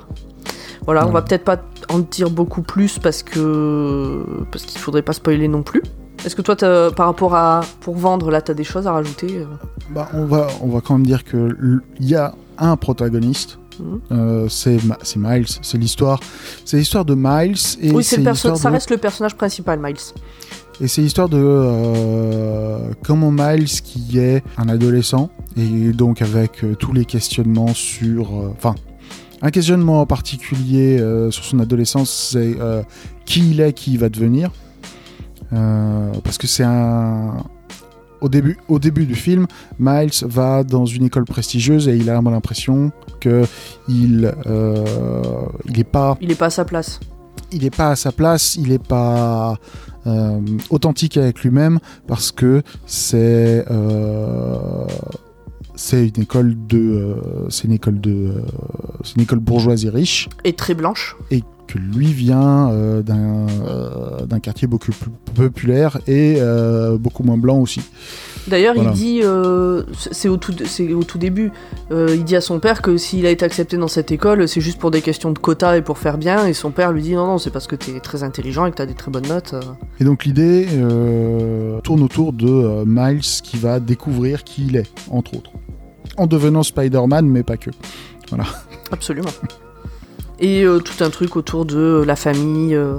Voilà, 0.85 1.07
on 1.07 1.11
va 1.11 1.23
peut-être 1.23 1.45
pas 1.45 1.57
en 1.93 1.99
dire 2.01 2.31
beaucoup 2.31 2.63
plus 2.63 2.99
parce 2.99 3.23
que 3.23 4.25
parce 4.51 4.65
qu'il 4.65 4.81
faudrait 4.81 5.03
pas 5.03 5.13
spoiler 5.13 5.49
non 5.49 5.63
plus. 5.63 5.83
Est-ce 6.25 6.37
que 6.37 6.43
toi, 6.43 6.55
par 6.93 7.07
rapport 7.07 7.35
à 7.35 7.63
pour 7.81 7.97
vendre, 7.97 8.31
là, 8.31 8.41
t'as 8.41 8.55
des 8.55 8.63
choses 8.65 8.87
à 8.87 8.93
rajouter 8.93 9.39
euh 9.39 9.45
Bah, 9.91 10.09
on, 10.15 10.25
va, 10.27 10.47
on 10.61 10.69
va 10.69 10.81
quand 10.81 10.95
même 10.95 11.07
dire 11.07 11.25
que 11.25 11.57
il 11.99 12.09
y 12.09 12.15
a 12.15 12.35
un 12.59 12.77
protagoniste. 12.77 13.59
Euh, 14.13 14.49
c'est 14.49 14.79
Miles, 15.17 15.47
c'est 15.63 15.79
l'histoire, 15.79 16.21
c'est 16.65 16.77
l'histoire 16.77 17.05
de 17.05 17.15
Miles 17.17 17.57
et 17.81 17.91
Oui, 17.91 18.05
c'est 18.05 18.19
le 18.19 18.35
ça 18.35 18.51
de- 18.51 18.69
reste 18.75 18.91
le 18.91 18.99
personnage 18.99 19.35
principal, 19.35 19.81
Miles. 19.81 19.97
et 20.81 20.87
c'est 20.87 21.01
l'histoire 21.01 21.29
de 21.29 21.39
euh, 21.43 22.79
comment 23.03 23.31
Miles 23.33 23.65
qui 23.67 24.19
est 24.19 24.45
un 24.59 24.69
adolescent 24.69 25.31
et 25.57 25.93
donc 25.93 26.23
avec 26.23 26.63
euh, 26.63 26.75
tous 26.75 26.93
les 26.93 27.05
questionnements 27.07 27.73
sur, 27.75 28.27
euh, 28.39 28.55
enfin, 28.57 28.75
un 29.43 29.51
questionnement 29.51 30.01
en 30.01 30.07
particulier 30.07 30.99
euh, 31.01 31.31
sur 31.31 31.45
son 31.45 31.59
adolescence, 31.59 32.31
c'est 32.33 32.57
euh, 32.61 32.83
qui 33.25 33.51
il 33.51 33.61
est, 33.61 33.73
qui 33.73 33.93
il 33.93 33.99
va 33.99 34.09
devenir, 34.09 34.51
Euh, 35.53 36.13
parce 36.25 36.39
que 36.39 36.47
c'est 36.47 36.65
un 36.65 37.45
au 38.23 38.31
début, 38.31 38.57
au 38.69 38.79
début 38.79 39.05
du 39.05 39.15
film, 39.15 39.47
Miles 39.79 40.13
va 40.23 40.65
dans 40.65 40.87
une 40.87 41.05
école 41.05 41.25
prestigieuse 41.27 41.89
et 41.89 41.97
il 41.97 42.09
a 42.09 42.23
l'impression 42.23 42.91
que 43.21 43.45
il, 43.89 44.33
il 45.67 45.79
est 45.79 45.85
pas 45.85 46.17
Il 46.23 46.31
est 46.31 46.37
pas 46.37 46.47
à 46.47 46.51
sa 46.51 46.65
place. 46.65 47.01
il 47.51 47.63
n'est 47.65 47.71
pas 47.71 47.91
à 47.91 47.97
sa 47.97 48.13
place, 48.13 48.57
il 48.57 48.69
n'est 48.69 48.79
pas 48.79 49.59
euh, 50.07 50.41
authentique 50.71 51.17
avec 51.17 51.43
lui-même 51.45 51.79
parce 52.09 52.33
que 52.33 52.63
c'est 52.87 53.65
euh, 53.71 54.87
c'est 55.77 56.09
une 56.09 56.23
école 56.23 56.57
de 56.67 56.79
euh, 56.79 57.49
c'est 57.51 57.65
une 57.69 57.73
école 57.75 58.01
de 58.01 58.35
c'est 59.05 59.17
une 59.17 59.23
école 59.23 59.39
bourgeoise 59.41 59.85
et 59.85 59.91
riche 59.91 60.29
Et 60.45 60.53
très 60.53 60.75
blanche. 60.75 61.17
et 61.31 61.43
que 61.69 61.79
lui 61.79 62.09
vient 62.13 62.71
euh, 62.71 63.03
d'un 63.03 63.47
euh, 63.49 64.27
d'un 64.27 64.41
quartier 64.41 64.69
beaucoup 64.69 64.91
plus 64.93 65.11
populaire 65.35 65.99
et 66.07 66.37
euh, 66.39 66.99
beaucoup 66.99 67.23
moins 67.23 67.39
blanc 67.39 67.59
aussi. 67.59 67.81
D'ailleurs, 68.49 68.75
Voilà. 68.75 68.91
il 68.91 68.95
dit, 68.97 69.21
c'est 70.11 70.29
au, 70.29 70.37
tout- 70.37 70.53
c'est 70.67 70.93
au 70.93 71.05
tout 71.05 71.17
début, 71.17 71.53
il 71.93 72.25
dit 72.25 72.35
à 72.35 72.41
son 72.41 72.59
père 72.59 72.83
que 72.83 72.97
s'il 72.97 73.25
a 73.25 73.31
été 73.31 73.45
accepté 73.45 73.77
dans 73.77 73.87
cette 73.87 74.11
école, 74.11 74.49
c'est 74.49 74.61
juste 74.61 74.81
pour 74.81 74.91
des 74.91 75.01
questions 75.01 75.31
de 75.31 75.39
quota 75.39 75.77
et 75.79 75.83
pour 75.83 75.97
faire 75.99 76.19
bien, 76.19 76.45
et 76.49 76.53
son 76.53 76.73
père 76.73 76.91
lui 76.91 77.03
dit 77.03 77.15
non, 77.15 77.27
non, 77.29 77.39
c'est 77.39 77.51
parce 77.51 77.69
que 77.69 77.77
t'es 77.77 78.01
très 78.01 78.25
intelligent 78.25 78.67
et 78.67 78.73
que 78.73 78.77
t'as 78.77 78.87
des 78.87 78.95
très 78.95 79.13
bonnes 79.13 79.29
notes. 79.29 79.55
Et 80.01 80.05
donc 80.05 80.25
l'idée 80.25 80.67
tourne 81.85 82.03
autour 82.03 82.33
de 82.33 82.83
Miles 82.85 83.21
qui 83.21 83.57
va 83.59 83.79
découvrir 83.79 84.43
qui 84.43 84.67
il 84.67 84.75
est, 84.77 84.91
entre 85.09 85.35
autres. 85.37 85.53
En 86.17 86.27
devenant 86.27 86.65
Spider-Man, 86.65 87.27
mais 87.27 87.45
pas 87.45 87.57
que. 87.57 87.71
Absolument. 88.91 89.31
Et 90.41 90.65
euh, 90.65 90.81
tout 90.81 91.05
un 91.05 91.11
truc 91.11 91.37
autour 91.37 91.65
de 91.65 92.03
la 92.05 92.17
famille, 92.17 92.75
euh, 92.75 92.97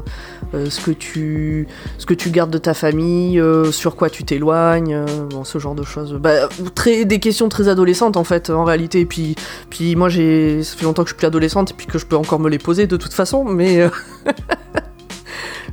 euh, 0.54 0.70
ce, 0.70 0.80
que 0.80 0.92
tu, 0.92 1.68
ce 1.98 2.06
que 2.06 2.14
tu 2.14 2.30
gardes 2.30 2.52
de 2.52 2.58
ta 2.58 2.74
famille, 2.74 3.38
euh, 3.38 3.70
sur 3.72 3.98
quoi 3.98 4.10
tu 4.10 4.24
t'éloignes, 4.24 4.94
euh, 4.94 5.06
bon, 5.30 5.44
ce 5.44 5.58
genre 5.60 5.76
de 5.76 5.84
choses. 5.84 6.14
Bah, 6.14 6.48
très, 6.74 7.04
des 7.04 7.20
questions 7.20 7.50
très 7.50 7.68
adolescentes 7.68 8.16
en 8.16 8.24
fait, 8.24 8.50
en 8.50 8.64
réalité. 8.64 9.02
Et 9.02 9.06
puis, 9.06 9.36
puis 9.70 9.98
moi, 9.98 10.08
j'ai, 10.08 10.64
ça 10.64 10.78
fait 10.78 10.86
longtemps 10.86 11.04
que 11.04 11.10
je 11.10 11.14
suis 11.16 11.18
plus 11.18 11.28
adolescente 11.28 11.72
et 11.72 11.74
puis 11.74 11.86
que 11.86 11.98
je 11.98 12.06
peux 12.06 12.16
encore 12.16 12.40
me 12.40 12.50
les 12.50 12.60
poser 12.60 12.88
de 12.88 12.96
toute 12.96 13.14
façon, 13.14 13.44
mais. 13.44 13.82
euh, 13.82 13.90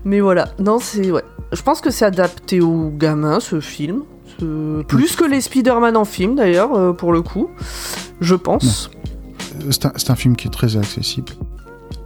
mais 0.05 0.19
voilà, 0.21 0.49
non, 0.59 0.79
c'est. 0.81 1.13
Ouais. 1.13 1.25
Je 1.53 1.63
pense 1.63 1.81
que 1.81 1.91
c'est 1.91 2.05
adapté 2.05 2.61
aux 2.61 2.91
gamins 2.91 3.39
ce 3.41 3.61
film. 3.61 4.03
Plus 4.89 5.17
que 5.17 5.25
les 5.25 5.43
Spider-Man 5.43 5.99
en 5.99 6.07
film 6.07 6.35
d'ailleurs, 6.35 6.75
euh, 6.75 6.93
pour 6.93 7.13
le 7.13 7.21
coup. 7.21 7.51
Je 8.23 8.35
pense. 8.35 8.89
Euh, 8.95 9.00
C'est 9.71 10.11
un, 10.11 10.15
film 10.15 10.37
qui 10.37 10.49
est 10.49 10.51
très 10.51 10.77
accessible. 10.77 11.33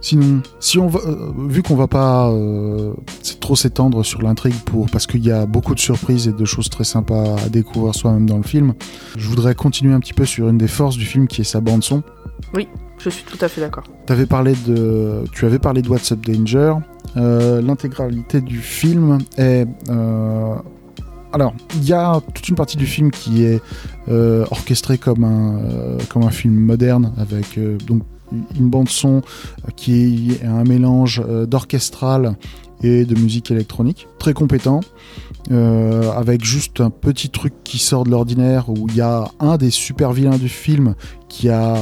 Sinon, 0.01 0.41
si 0.59 0.77
on 0.77 0.87
va, 0.87 0.99
euh, 0.99 1.31
vu 1.47 1.63
qu'on 1.63 1.75
va 1.75 1.87
pas 1.87 2.29
euh, 2.29 2.93
trop 3.39 3.55
s'étendre 3.55 4.03
sur 4.03 4.21
l'intrigue 4.21 4.55
pour 4.65 4.89
parce 4.89 5.07
qu'il 5.07 5.25
y 5.25 5.31
a 5.31 5.45
beaucoup 5.45 5.73
de 5.73 5.79
surprises 5.79 6.27
et 6.27 6.31
de 6.31 6.45
choses 6.45 6.69
très 6.69 6.83
sympas 6.83 7.35
à 7.37 7.49
découvrir 7.49 7.95
soi-même 7.95 8.27
dans 8.27 8.37
le 8.37 8.43
film, 8.43 8.73
je 9.15 9.27
voudrais 9.27 9.55
continuer 9.55 9.93
un 9.93 9.99
petit 9.99 10.13
peu 10.13 10.25
sur 10.25 10.49
une 10.49 10.57
des 10.57 10.67
forces 10.67 10.97
du 10.97 11.05
film 11.05 11.27
qui 11.27 11.41
est 11.41 11.45
sa 11.45 11.61
bande 11.61 11.83
son. 11.83 12.03
Je 12.97 13.09
suis 13.09 13.23
tout 13.23 13.37
à 13.41 13.47
fait 13.47 13.61
d'accord. 13.61 13.83
T'avais 14.05 14.25
parlé 14.25 14.53
de, 14.67 15.25
tu 15.31 15.45
avais 15.45 15.59
parlé 15.59 15.81
de 15.81 15.89
What's 15.89 16.11
Up 16.11 16.25
Danger. 16.25 16.73
Euh, 17.17 17.61
L'intégralité 17.61 18.41
du 18.41 18.59
film 18.59 19.19
est. 19.37 19.67
alors, 21.35 21.53
il 21.75 21.83
y 21.85 21.91
a 21.91 22.21
toute 22.33 22.47
une 22.47 22.55
partie 22.55 22.77
du 22.77 22.85
film 22.85 23.11
qui 23.11 23.43
est 23.43 23.61
euh, 24.07 24.45
orchestrée 24.51 24.97
comme 24.97 25.25
un, 25.25 25.57
euh, 25.57 25.97
comme 26.07 26.23
un 26.23 26.29
film 26.29 26.53
moderne, 26.53 27.11
avec 27.17 27.57
euh, 27.57 27.77
donc 27.85 28.03
une 28.57 28.69
bande 28.69 28.87
son 28.87 29.21
qui 29.75 30.31
est 30.31 30.45
un 30.45 30.63
mélange 30.63 31.21
d'orchestral 31.45 32.37
et 32.81 33.03
de 33.03 33.15
musique 33.15 33.51
électronique, 33.51 34.07
très 34.17 34.33
compétent, 34.33 34.79
avec 35.51 36.43
juste 36.43 36.81
un 36.81 36.89
petit 36.89 37.29
truc 37.29 37.53
qui 37.63 37.79
sort 37.79 38.05
de 38.05 38.09
l'ordinaire 38.09 38.69
où 38.69 38.87
il 38.89 38.95
y 38.95 39.01
a 39.01 39.25
un 39.39 39.57
des 39.57 39.69
super 39.69 40.11
vilains 40.11 40.37
du 40.37 40.49
film 40.49 40.95
qui 41.29 41.49
a, 41.49 41.75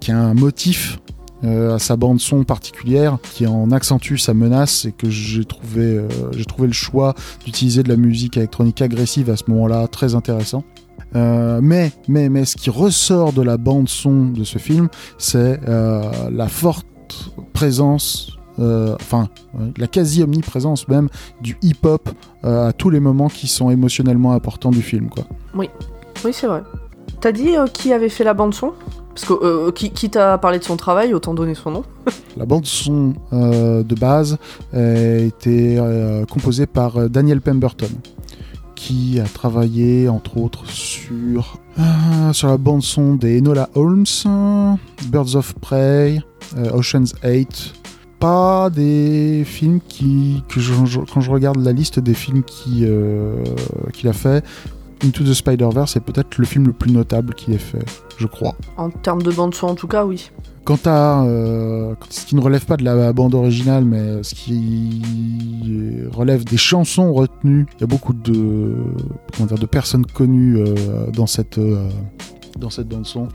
qui 0.00 0.12
a 0.12 0.18
un 0.18 0.34
motif 0.34 0.98
euh, 1.44 1.74
à 1.74 1.78
sa 1.78 1.96
bande 1.96 2.20
son 2.20 2.44
particulière 2.44 3.18
qui 3.34 3.46
en 3.46 3.70
accentue 3.70 4.16
sa 4.16 4.32
menace 4.32 4.86
et 4.86 4.92
que 4.92 5.10
j'ai 5.10 5.44
trouvé, 5.44 5.98
euh, 5.98 6.08
j'ai 6.32 6.44
trouvé 6.44 6.66
le 6.66 6.72
choix 6.72 7.14
d'utiliser 7.44 7.82
de 7.82 7.88
la 7.88 7.96
musique 7.96 8.36
électronique 8.36 8.80
agressive 8.80 9.28
à 9.28 9.36
ce 9.36 9.44
moment-là 9.48 9.86
très 9.88 10.14
intéressant. 10.14 10.64
Euh, 11.16 11.60
mais, 11.62 11.92
mais, 12.08 12.28
mais 12.28 12.44
ce 12.44 12.56
qui 12.56 12.70
ressort 12.70 13.32
de 13.32 13.42
la 13.42 13.56
bande 13.56 13.88
son 13.88 14.26
de 14.26 14.42
ce 14.42 14.58
film, 14.58 14.88
c'est 15.18 15.60
la 15.66 16.48
forte 16.48 16.86
présence, 17.52 18.38
enfin 18.58 19.28
la 19.76 19.86
quasi-omniprésence 19.86 20.88
même 20.88 21.08
du 21.40 21.56
hip-hop 21.62 22.08
à 22.42 22.72
tous 22.72 22.90
les 22.90 23.00
moments 23.00 23.28
qui 23.28 23.48
sont 23.48 23.70
émotionnellement 23.70 24.32
importants 24.32 24.70
du 24.70 24.82
film. 24.82 25.08
Quoi. 25.08 25.24
Oui, 25.54 25.68
c'est 26.32 26.46
vrai. 26.46 26.62
T'as 27.20 27.32
dit 27.32 27.54
qui 27.74 27.92
avait 27.92 28.08
fait 28.08 28.24
la 28.24 28.34
bande 28.34 28.54
son? 28.54 28.72
Parce 29.14 29.26
que 29.26 29.32
euh, 29.32 29.70
qui, 29.70 29.90
qui 29.90 30.10
t'a 30.10 30.38
parlé 30.38 30.58
de 30.58 30.64
son 30.64 30.76
travail, 30.76 31.14
autant 31.14 31.34
donner 31.34 31.54
son 31.54 31.70
nom. 31.70 31.84
La 32.36 32.46
bande 32.46 32.66
son 32.66 33.14
euh, 33.32 33.84
de 33.84 33.94
base 33.94 34.38
a 34.72 34.78
été 35.18 35.78
euh, 35.78 36.24
composée 36.24 36.66
par 36.66 36.96
euh, 36.96 37.08
Daniel 37.08 37.40
Pemberton, 37.40 37.88
qui 38.74 39.20
a 39.20 39.24
travaillé 39.24 40.08
entre 40.08 40.36
autres 40.38 40.68
sur, 40.68 41.58
euh, 41.78 42.32
sur 42.32 42.48
la 42.48 42.56
bande 42.56 42.82
son 42.82 43.14
des 43.14 43.38
Enola 43.38 43.70
Holmes, 43.76 44.04
euh, 44.26 44.72
Birds 45.06 45.36
of 45.36 45.54
Prey, 45.60 46.20
euh, 46.56 46.72
Ocean's 46.72 47.14
8. 47.22 47.72
Pas 48.18 48.70
des 48.70 49.44
films 49.44 49.80
qui, 49.86 50.42
quand 50.48 51.20
je 51.20 51.30
regarde 51.30 51.62
la 51.62 51.72
liste 51.72 52.00
des 52.00 52.14
films 52.14 52.42
qui, 52.42 52.80
euh, 52.84 53.44
qu'il 53.92 54.08
a 54.08 54.12
fait, 54.12 54.42
Into 55.04 55.24
the 55.24 55.34
Spider-Verse 55.34 55.96
est 55.96 56.00
peut-être 56.00 56.38
le 56.38 56.44
film 56.44 56.66
le 56.66 56.72
plus 56.72 56.90
notable 56.90 57.34
qu'il 57.34 57.54
ait 57.54 57.58
fait, 57.58 57.84
je 58.16 58.26
crois. 58.26 58.54
En 58.76 58.90
termes 58.90 59.22
de 59.22 59.30
bande 59.30 59.54
son, 59.54 59.68
en 59.68 59.74
tout 59.74 59.88
cas, 59.88 60.04
oui. 60.04 60.30
Quant 60.64 60.78
à 60.86 61.24
euh, 61.24 61.94
ce 62.08 62.24
qui 62.24 62.34
ne 62.34 62.40
relève 62.40 62.64
pas 62.64 62.78
de 62.78 62.84
la 62.84 63.12
bande 63.12 63.34
originale, 63.34 63.84
mais 63.84 64.22
ce 64.22 64.34
qui 64.34 65.02
relève 66.10 66.44
des 66.44 66.56
chansons 66.56 67.12
retenues, 67.12 67.66
il 67.76 67.80
y 67.82 67.84
a 67.84 67.86
beaucoup 67.86 68.14
de, 68.14 68.74
comment 69.36 69.46
dire, 69.46 69.58
de 69.58 69.66
personnes 69.66 70.06
connues 70.06 70.56
euh, 70.56 71.10
dans 71.12 71.26
cette 71.26 71.58
euh, 71.58 71.90
dans 72.58 72.70
cette 72.70 72.88
bande 72.88 73.06
son. 73.06 73.28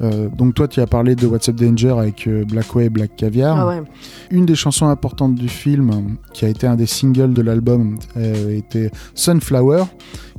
Euh, 0.00 0.28
donc 0.28 0.54
toi, 0.54 0.68
tu 0.68 0.80
as 0.80 0.86
parlé 0.86 1.14
de 1.14 1.26
What's 1.26 1.48
Up 1.48 1.56
Danger 1.56 1.94
avec 1.98 2.26
euh, 2.26 2.44
Blackway 2.44 2.86
et 2.86 2.90
Black 2.90 3.16
Caviar. 3.16 3.58
Ah 3.58 3.66
ouais. 3.66 3.82
Une 4.30 4.46
des 4.46 4.54
chansons 4.54 4.86
importantes 4.86 5.34
du 5.34 5.48
film, 5.48 6.16
qui 6.32 6.44
a 6.44 6.48
été 6.48 6.66
un 6.66 6.76
des 6.76 6.86
singles 6.86 7.32
de 7.32 7.42
l'album, 7.42 7.98
euh, 8.16 8.56
était 8.56 8.90
Sunflower, 9.14 9.84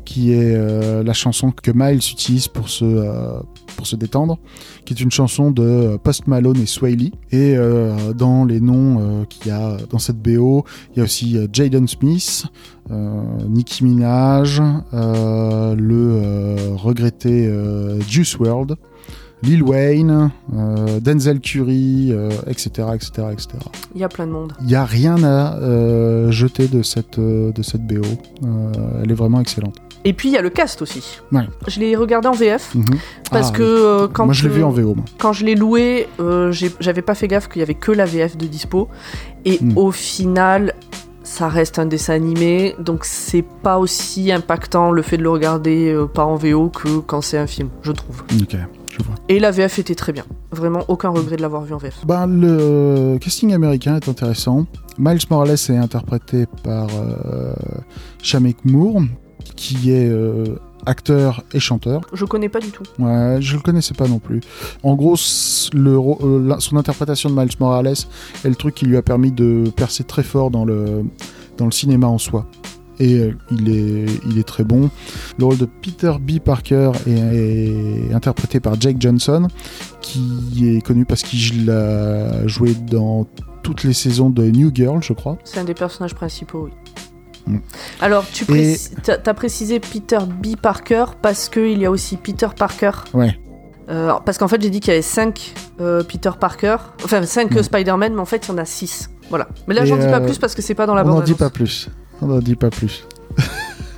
qui 0.07 0.31
est 0.31 0.55
euh, 0.55 1.03
la 1.03 1.11
chanson 1.11 1.51
que 1.51 1.69
Miles 1.75 1.97
utilise 1.97 2.47
pour 2.47 2.69
se, 2.69 2.85
euh, 2.85 3.41
pour 3.75 3.85
se 3.85 3.97
détendre, 3.97 4.39
qui 4.85 4.93
est 4.93 5.01
une 5.01 5.11
chanson 5.11 5.51
de 5.51 5.61
euh, 5.61 5.97
Post 5.97 6.27
Malone 6.27 6.55
et 6.61 6.65
Sway 6.65 6.95
Lee. 6.95 7.11
Et 7.33 7.57
euh, 7.57 8.13
dans 8.13 8.45
les 8.45 8.61
noms 8.61 9.25
qu'il 9.29 9.47
y 9.47 9.51
a 9.51 9.75
dans 9.89 9.99
cette 9.99 10.21
BO, 10.21 10.63
il 10.93 10.99
y 10.99 11.01
a 11.01 11.03
aussi 11.03 11.37
Jaden 11.51 11.89
Smith, 11.89 12.45
Nicki 12.89 13.83
Minaj, 13.83 14.61
le 14.93 16.55
regretté 16.77 17.51
Juice 18.07 18.39
World. 18.39 18.77
Lil 19.43 19.61
Wayne, 19.61 20.31
euh, 20.55 20.99
Denzel 20.99 21.39
Curry, 21.39 22.07
euh, 22.11 22.31
etc., 22.47 22.87
etc., 22.95 23.27
etc. 23.31 23.47
Il 23.93 24.01
y 24.01 24.03
a 24.03 24.09
plein 24.09 24.25
de 24.25 24.31
monde. 24.31 24.53
Il 24.61 24.67
n'y 24.67 24.75
a 24.75 24.85
rien 24.85 25.23
à 25.23 25.57
euh, 25.57 26.31
jeter 26.31 26.67
de 26.67 26.81
cette, 26.81 27.19
de 27.19 27.61
cette 27.61 27.85
BO. 27.85 28.01
Elle 29.03 29.11
est 29.11 29.15
vraiment 29.15 29.39
excellente. 29.39 29.75
Et 30.07 30.13
puis 30.13 30.29
il 30.29 30.33
y 30.33 30.37
a 30.37 30.41
le 30.41 30.49
cast 30.49 30.81
aussi. 30.81 31.19
Ouais. 31.31 31.47
Je 31.67 31.79
l'ai 31.79 31.95
regardé 31.95 32.27
en 32.27 32.31
VF 32.31 32.73
Mhm. 32.75 32.85
parce 33.31 33.49
Ah, 33.49 33.57
que 33.57 33.63
euh, 33.63 34.07
quand 34.07 34.25
Moi, 34.25 34.33
je 34.33 34.47
l'ai 34.47 34.53
vu 34.55 34.63
en 34.63 34.69
VO. 34.71 34.95
moi. 34.95 35.05
quand 35.17 35.33
je 35.33 35.43
l'ai 35.45 35.55
loué, 35.55 36.07
euh, 36.19 36.51
j'avais 36.79 37.01
pas 37.01 37.13
fait 37.15 37.27
gaffe 37.27 37.47
qu'il 37.49 37.59
y 37.59 37.63
avait 37.63 37.73
que 37.73 37.91
la 37.91 38.05
VF 38.05 38.37
de 38.37 38.45
dispo. 38.47 38.87
Et 39.43 39.57
Mm. 39.61 39.77
au 39.77 39.91
final, 39.91 40.73
ça 41.23 41.49
reste 41.49 41.77
un 41.77 41.85
dessin 41.85 42.13
animé, 42.13 42.75
donc 42.79 43.03
c'est 43.03 43.43
pas 43.63 43.77
aussi 43.79 44.31
impactant 44.31 44.91
le 44.91 45.01
fait 45.01 45.17
de 45.17 45.23
le 45.23 45.29
regarder 45.29 45.91
euh, 45.91 46.05
pas 46.05 46.23
en 46.23 46.35
VO 46.35 46.69
que 46.69 46.99
quand 46.99 47.21
c'est 47.21 47.37
un 47.37 47.47
film, 47.47 47.67
je 47.81 47.91
trouve. 47.91 48.23
Ok. 48.41 48.55
Et 49.29 49.39
la 49.39 49.51
VF 49.51 49.77
était 49.77 49.93
très 49.93 50.11
bien. 50.13 50.23
Vraiment 50.51 50.83
aucun 50.87 51.09
regret 51.09 51.35
de 51.35 51.41
l'avoir 51.41 51.61
vu 51.63 51.73
en 51.73 51.77
VF. 51.77 52.03
Ben, 52.05 52.25
le 52.27 53.17
casting 53.19 53.53
américain 53.53 53.97
est 53.97 54.07
intéressant. 54.09 54.65
Miles 54.97 55.19
Morales 55.29 55.51
est 55.51 55.69
interprété 55.77 56.45
par 56.63 56.87
euh, 56.95 57.53
Shameik 58.23 58.57
Moore, 58.65 59.01
qui 59.55 59.91
est 59.91 60.09
euh, 60.09 60.59
acteur 60.85 61.43
et 61.53 61.59
chanteur. 61.59 62.01
Je 62.13 62.25
connais 62.25 62.49
pas 62.49 62.59
du 62.59 62.69
tout. 62.69 62.83
Ouais, 62.99 63.37
je 63.39 63.55
le 63.55 63.61
connaissais 63.61 63.93
pas 63.93 64.07
non 64.07 64.19
plus. 64.19 64.41
En 64.83 64.95
gros, 64.95 65.15
le, 65.73 65.97
euh, 65.97 66.59
son 66.59 66.77
interprétation 66.77 67.29
de 67.29 67.35
Miles 67.35 67.55
Morales 67.59 67.87
est 67.87 68.49
le 68.49 68.55
truc 68.55 68.75
qui 68.75 68.85
lui 68.85 68.97
a 68.97 69.01
permis 69.01 69.31
de 69.31 69.69
percer 69.75 70.03
très 70.03 70.23
fort 70.23 70.51
dans 70.51 70.65
le, 70.65 71.03
dans 71.57 71.65
le 71.65 71.71
cinéma 71.71 72.07
en 72.07 72.17
soi. 72.17 72.45
Et 72.99 73.19
euh, 73.19 73.37
il, 73.51 73.69
est, 73.69 74.05
il 74.27 74.39
est 74.39 74.47
très 74.47 74.63
bon. 74.63 74.89
Le 75.37 75.45
rôle 75.45 75.57
de 75.57 75.65
Peter 75.65 76.13
B. 76.19 76.39
Parker 76.39 76.91
est, 77.05 78.09
est 78.09 78.13
interprété 78.13 78.59
par 78.59 78.79
Jake 78.79 78.97
Johnson, 78.99 79.47
qui 80.01 80.67
est 80.67 80.81
connu 80.81 81.05
parce 81.05 81.21
qu'il 81.21 81.69
a 81.69 82.47
joué 82.47 82.73
dans 82.73 83.27
toutes 83.61 83.83
les 83.83 83.93
saisons 83.93 84.29
de 84.29 84.43
New 84.43 84.71
Girl, 84.73 85.03
je 85.03 85.11
crois. 85.13 85.37
C'est 85.43 85.59
un 85.59 85.65
des 85.65 85.73
personnages 85.73 86.15
principaux, 86.15 86.65
oui. 86.65 86.71
Mm. 87.47 87.57
Alors, 88.01 88.25
tu 88.31 88.45
t'as 89.03 89.33
précisé 89.33 89.79
Peter 89.79 90.19
B. 90.19 90.55
Parker 90.55 91.05
parce 91.21 91.49
qu'il 91.49 91.79
y 91.79 91.85
a 91.85 91.91
aussi 91.91 92.17
Peter 92.17 92.47
Parker. 92.57 92.91
Ouais. 93.13 93.39
Euh, 93.89 94.11
parce 94.25 94.37
qu'en 94.37 94.47
fait, 94.47 94.61
j'ai 94.61 94.69
dit 94.69 94.81
qu'il 94.81 94.89
y 94.89 94.93
avait 94.93 95.01
5 95.01 95.53
Peter 96.07 96.31
Parker, 96.39 96.75
enfin 97.03 97.23
5 97.23 97.51
Ouais. 97.51 97.63
Spider-Man, 97.63 98.13
mais 98.13 98.19
en 98.21 98.25
fait, 98.25 98.45
il 98.47 98.49
y 98.49 98.53
en 98.53 98.57
a 98.57 98.65
6. 98.65 99.09
Voilà. 99.29 99.47
Mais 99.67 99.75
là, 99.75 99.85
j'en 99.85 99.97
dis 99.97 100.07
pas 100.07 100.19
euh, 100.19 100.25
plus 100.25 100.37
parce 100.37 100.55
que 100.55 100.61
c'est 100.61 100.75
pas 100.75 100.85
dans 100.85 100.95
la 100.95 101.03
On 101.05 101.09
n'en 101.09 101.21
dit 101.21 101.33
pas 101.33 101.49
plus. 101.49 101.89
On 102.21 102.27
n'en 102.27 102.39
dit 102.39 102.55
pas 102.55 102.69
plus. 102.69 103.05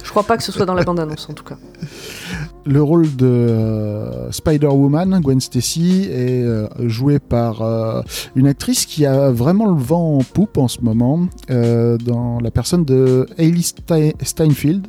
Je 0.04 0.10
crois 0.10 0.24
pas 0.24 0.38
que 0.38 0.44
ce 0.44 0.52
soit 0.52 0.66
dans 0.66 0.74
la 0.74 0.84
bande 0.84 1.00
annonce 1.00 1.30
en 1.30 1.34
tout 1.34 1.44
cas. 1.44 1.56
Le 2.72 2.84
rôle 2.84 3.16
de 3.16 3.26
euh, 3.26 4.32
Spider-Woman, 4.32 5.22
Gwen 5.24 5.40
Stacy, 5.42 6.08
est 6.12 6.44
euh, 6.44 6.68
joué 6.88 7.18
par 7.18 7.64
euh, 7.64 8.04
une 8.36 8.46
actrice 8.46 8.86
qui 8.86 9.08
a 9.08 9.32
vraiment 9.32 9.66
le 9.66 9.82
vent 9.82 10.20
en 10.20 10.24
poupe 10.24 10.56
en 10.60 10.68
ce 10.68 10.80
moment, 10.82 11.28
dans 11.50 12.40
la 12.40 12.52
personne 12.52 12.86
de 12.86 13.26
Hailey 13.40 13.64
Stein- 13.64 14.14
Steinfeld, 14.22 14.86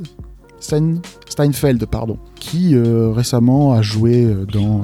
Stein- 0.61 1.01
Steinfeld, 1.27 1.87
pardon, 1.87 2.19
qui 2.35 2.77
récemment 2.77 3.73
a 3.73 3.81
joué 3.81 4.29
dans 4.53 4.83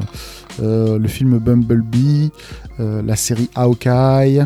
le 0.59 1.07
film 1.07 1.37
Bumblebee, 1.39 2.31
la 2.79 3.15
série 3.17 3.51
Hawkeye, 3.55 4.45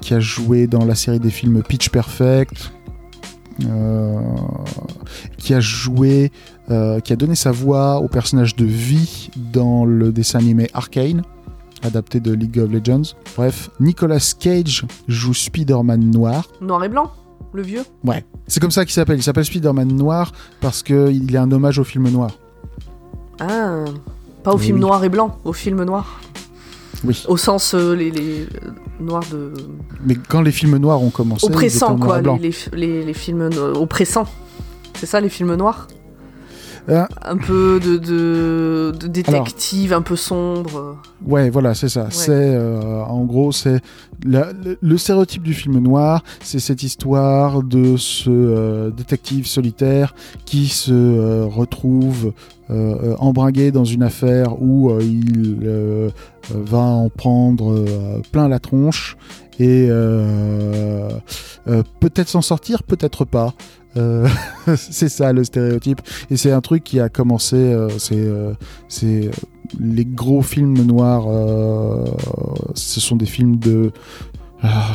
qui 0.00 0.14
a 0.14 0.20
joué 0.20 0.68
dans 0.68 0.84
la 0.84 0.94
série 0.94 1.18
des 1.18 1.30
films 1.30 1.60
Pitch 1.64 1.88
Perfect, 1.88 2.70
qui 5.38 5.54
a 5.54 5.60
joué 5.60 6.30
euh, 6.70 7.00
qui 7.00 7.12
a 7.12 7.16
donné 7.16 7.34
sa 7.34 7.50
voix 7.50 7.98
au 8.00 8.08
personnage 8.08 8.54
de 8.56 8.64
Vi 8.64 9.30
dans 9.52 9.84
le 9.84 10.12
dessin 10.12 10.38
animé 10.38 10.68
Arcane, 10.74 11.22
adapté 11.82 12.20
de 12.20 12.32
League 12.32 12.58
of 12.58 12.70
Legends. 12.70 13.14
Bref, 13.36 13.70
Nicolas 13.80 14.34
Cage 14.38 14.84
joue 15.08 15.34
Spider-Man 15.34 16.10
noir. 16.10 16.44
Noir 16.60 16.84
et 16.84 16.88
blanc, 16.88 17.10
le 17.52 17.62
vieux. 17.62 17.82
Ouais, 18.04 18.24
c'est 18.46 18.60
comme 18.60 18.70
ça 18.70 18.84
qu'il 18.84 18.92
s'appelle. 18.94 19.18
Il 19.18 19.22
s'appelle 19.22 19.44
Spider-Man 19.44 19.88
noir 19.88 20.32
parce 20.60 20.82
qu'il 20.82 21.34
est 21.34 21.38
un 21.38 21.50
hommage 21.50 21.78
au 21.78 21.84
film 21.84 22.08
noir. 22.08 22.30
Ah, 23.40 23.84
pas 24.44 24.52
au 24.52 24.58
film 24.58 24.76
oui. 24.76 24.80
noir 24.82 25.02
et 25.04 25.08
blanc, 25.08 25.38
au 25.44 25.52
film 25.52 25.82
noir. 25.84 26.20
Oui. 27.04 27.24
Au 27.28 27.38
sens 27.38 27.72
euh, 27.74 27.94
les, 27.94 28.10
les 28.10 28.42
euh, 28.42 28.70
noirs 29.00 29.22
de 29.32 29.54
Mais 30.04 30.14
quand 30.28 30.42
les 30.42 30.52
films 30.52 30.76
noirs 30.76 31.02
ont 31.02 31.08
commencé, 31.08 31.46
oppressants 31.46 31.96
quoi, 31.96 32.20
les, 32.20 32.52
les, 32.74 33.04
les- 33.04 33.14
films 33.14 33.48
oppressants. 33.74 34.26
C'est 34.94 35.06
ça 35.06 35.18
les 35.22 35.30
films 35.30 35.54
noirs? 35.54 35.88
Ah. 36.88 37.08
Un 37.22 37.36
peu 37.36 37.80
de, 37.82 37.98
de, 37.98 38.92
de 38.98 39.06
détective, 39.06 39.92
un 39.92 40.02
peu 40.02 40.16
sombre. 40.16 40.96
Ouais, 41.24 41.50
voilà, 41.50 41.74
c'est 41.74 41.88
ça. 41.88 42.08
C'est 42.10 42.30
euh, 42.30 43.02
en 43.02 43.24
gros, 43.24 43.52
c'est 43.52 43.80
le, 44.24 44.76
le 44.80 44.98
stéréotype 44.98 45.42
du 45.42 45.54
film 45.54 45.78
noir, 45.78 46.22
c'est 46.42 46.58
cette 46.58 46.82
histoire 46.82 47.62
de 47.62 47.96
ce 47.96 48.30
euh, 48.30 48.90
détective 48.90 49.46
solitaire 49.46 50.14
qui 50.44 50.68
se 50.68 50.92
euh, 50.92 51.46
retrouve 51.46 52.32
embringué 53.18 53.72
dans 53.72 53.84
une 53.84 54.04
affaire 54.04 54.62
où 54.62 54.96
il 55.00 55.58
va 56.50 56.78
en 56.78 57.08
prendre 57.08 57.84
plein 58.30 58.46
la 58.46 58.60
tronche 58.60 59.16
et 59.60 59.88
euh, 59.90 61.10
euh, 61.68 61.82
peut-être 62.00 62.28
s'en 62.28 62.40
sortir, 62.40 62.82
peut-être 62.82 63.26
pas. 63.26 63.52
Euh, 63.96 64.28
c'est 64.76 65.08
ça 65.08 65.32
le 65.32 65.44
stéréotype. 65.44 66.00
Et 66.30 66.36
c'est 66.36 66.52
un 66.52 66.60
truc 66.60 66.84
qui 66.84 67.00
a 67.00 67.08
commencé 67.08 67.56
euh, 67.56 67.88
c'est 67.98 68.16
euh, 68.16 69.30
les 69.78 70.04
gros 70.04 70.42
films 70.42 70.82
noirs 70.82 71.26
ce 72.74 73.00
sont 73.00 73.14
des 73.14 73.26
films 73.26 73.56
de 73.56 73.92
ah, 74.62 74.94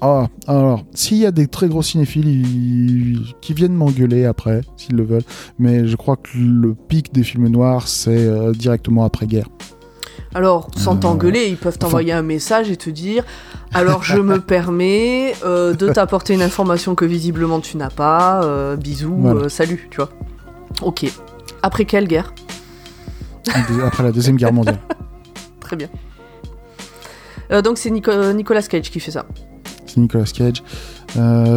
ah, 0.00 0.28
alors 0.46 0.84
s'il 0.94 1.18
y 1.18 1.26
a 1.26 1.32
des 1.32 1.48
très 1.48 1.68
gros 1.68 1.82
cinéphiles 1.82 3.20
qui 3.40 3.52
viennent 3.52 3.74
m'engueuler 3.74 4.24
après 4.24 4.60
s'ils 4.76 4.94
le 4.94 5.04
veulent. 5.04 5.24
Mais 5.58 5.86
je 5.88 5.96
crois 5.96 6.16
que 6.16 6.30
le 6.36 6.74
pic 6.74 7.12
des 7.12 7.24
films 7.24 7.48
noirs 7.48 7.88
c'est 7.88 8.52
directement 8.52 9.04
après 9.04 9.26
guerre 9.26 9.48
Alors, 10.34 10.68
sans 10.76 10.96
Euh, 10.96 10.98
t'engueuler, 11.00 11.46
ils 11.48 11.56
peuvent 11.56 11.78
t'envoyer 11.78 12.12
un 12.12 12.22
message 12.22 12.70
et 12.70 12.76
te 12.76 12.88
dire 12.90 13.24
Alors, 13.74 14.02
je 14.02 14.16
me 14.18 14.40
permets 14.54 15.34
euh, 15.44 15.74
de 15.74 15.88
t'apporter 15.92 16.32
une 16.34 16.42
information 16.42 16.94
que 16.94 17.04
visiblement 17.04 17.60
tu 17.60 17.76
n'as 17.76 17.90
pas. 17.90 18.42
euh, 18.44 18.76
bisous, 18.76 19.14
Voilà. 19.18 19.40
euh, 19.42 19.48
salut, 19.48 19.88
tu 19.90 19.96
vois. 19.98 20.10
Ok. 20.80 21.04
Après 21.62 21.84
quelle 21.84 22.08
guerre? 22.08 22.32
Après 23.84 24.02
la 24.04 24.12
deuxième 24.12 24.36
guerre 24.36 24.52
mondiale 24.52 24.78
Très 25.60 25.76
bien. 25.76 25.88
Donc, 27.62 27.76
c'est 27.76 27.90
Nico- 27.90 28.32
Nicolas 28.32 28.62
Cage 28.62 28.90
qui 28.90 28.98
fait 29.00 29.10
ça. 29.10 29.26
c'est 29.84 29.98
Nicolas 29.98 30.24
Cage 30.24 30.62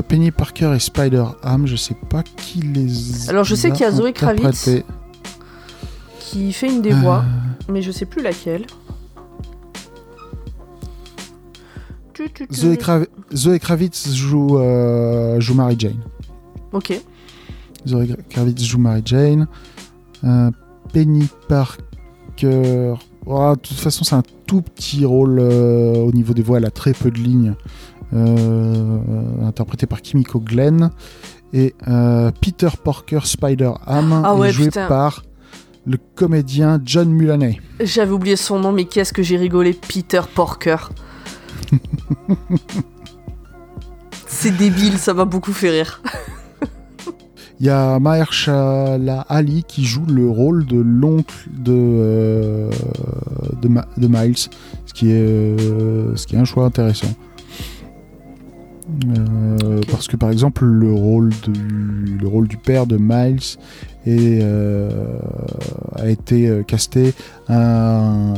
Penny 0.09 0.31
Parker 0.31 0.73
et 0.75 0.79
Spider-Ham 0.79 1.65
je 1.65 1.77
sais 1.77 1.95
pas 2.09 2.21
qui 2.35 2.59
les 2.59 3.29
Alors, 3.29 3.45
je 3.45 3.55
sais 3.55 3.71
qu'il 3.71 3.81
y 3.81 3.85
a 3.85 3.91
Zoé 3.91 4.11
Kravitz. 4.11 4.69
Qui 6.19 6.51
fait 6.51 6.67
une 6.67 6.81
des 6.81 6.91
voix. 6.91 7.23
Mais 7.69 7.81
je 7.81 7.91
sais 7.91 8.05
plus 8.05 8.21
laquelle. 8.21 8.65
Zoé, 12.53 12.75
Krav- 12.77 13.07
Zoé 13.33 13.59
Kravitz 13.59 14.13
joue, 14.13 14.57
euh, 14.57 15.39
joue 15.41 15.53
Mary 15.53 15.75
Jane. 15.77 15.99
Ok. 16.71 17.01
Zoé 17.85 18.07
Kravitz 18.29 18.63
joue 18.63 18.77
Mary 18.79 19.01
Jane. 19.03 19.47
Euh, 20.23 20.49
Penny 20.93 21.27
Parker. 21.49 22.93
Oh, 23.25 23.53
de 23.55 23.59
toute 23.59 23.77
façon, 23.77 24.03
c'est 24.05 24.15
un 24.15 24.23
tout 24.47 24.61
petit 24.61 25.03
rôle 25.05 25.39
euh, 25.39 25.95
au 25.97 26.11
niveau 26.13 26.33
des 26.33 26.41
voix. 26.41 26.57
Elle 26.57 26.65
a 26.65 26.71
très 26.71 26.93
peu 26.93 27.11
de 27.11 27.17
lignes. 27.17 27.53
Euh, 28.13 28.99
interprété 29.45 29.85
par 29.85 30.01
Kimiko 30.01 30.39
Glenn. 30.39 30.91
Et 31.53 31.73
Peter 32.41 32.69
Parker 32.83 33.19
Spider-Ham 33.23 34.21
Ah 34.25 34.35
ouais, 34.35 34.51
joué 34.51 34.65
putain. 34.65 34.87
par 34.87 35.23
le 35.85 35.97
comédien 36.15 36.81
John 36.83 37.09
Mulaney. 37.09 37.61
J'avais 37.79 38.11
oublié 38.11 38.35
son 38.35 38.59
nom, 38.59 38.71
mais 38.71 38.85
qu'est-ce 38.85 39.13
que 39.13 39.23
j'ai 39.23 39.37
rigolé, 39.37 39.73
Peter 39.73 40.21
Porker. 40.33 40.77
C'est 44.27 44.55
débile, 44.55 44.97
ça 44.97 45.13
m'a 45.13 45.25
beaucoup 45.25 45.53
fait 45.53 45.69
rire. 45.69 46.01
Il 47.59 47.67
y 47.67 47.69
a 47.69 47.99
Mahershala 47.99 49.21
Ali 49.29 49.63
qui 49.65 49.85
joue 49.85 50.05
le 50.05 50.27
rôle 50.29 50.65
de 50.65 50.77
l'oncle 50.77 51.33
de, 51.49 51.71
euh, 51.71 52.69
de, 53.61 54.07
Miles, 54.07 54.37
ce 54.37 54.93
qui, 54.93 55.09
est, 55.09 55.13
euh, 55.13 56.15
ce 56.15 56.27
qui 56.27 56.35
est 56.35 56.39
un 56.39 56.45
choix 56.45 56.65
intéressant. 56.65 57.15
Euh. 59.17 59.81
Parce 59.89 60.07
que 60.07 60.15
par 60.15 60.29
exemple 60.29 60.63
le 60.63 60.93
rôle 60.93 61.29
du, 61.29 62.17
le 62.21 62.27
rôle 62.27 62.47
du 62.47 62.57
père 62.57 62.85
de 62.85 62.97
Miles 62.97 63.57
est, 64.05 64.39
euh, 64.41 65.17
a 65.95 66.07
été 66.07 66.47
euh, 66.47 66.61
casté 66.61 67.13
un, 67.47 68.35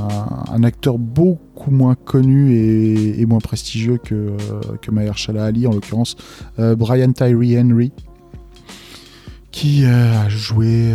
un 0.50 0.64
acteur 0.64 0.98
beaucoup 0.98 1.72
moins 1.72 1.96
connu 1.96 2.54
et, 2.54 3.20
et 3.20 3.26
moins 3.26 3.40
prestigieux 3.40 3.98
que, 3.98 4.38
que 4.82 4.90
Mahershala 4.92 5.44
Ali 5.44 5.68
en 5.68 5.74
l'occurrence 5.74 6.16
euh, 6.60 6.76
Brian 6.76 7.12
Tyree 7.12 7.60
Henry 7.60 7.92
qui 9.52 9.86
a 9.86 10.30
joué 10.30 10.94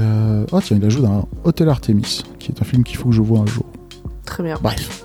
oh 0.52 0.60
tiens 0.62 0.78
il 0.78 0.84
a 0.84 0.88
joué 0.88 1.02
dans 1.02 1.28
Hotel 1.44 1.68
Artemis 1.68 2.22
qui 2.38 2.52
est 2.52 2.62
un 2.62 2.64
film 2.64 2.84
qu'il 2.84 2.96
faut 2.96 3.10
que 3.10 3.14
je 3.14 3.22
vois 3.22 3.40
un 3.40 3.46
jour 3.46 3.66
Très 4.24 4.42
bien. 4.42 4.56
bref 4.62 5.04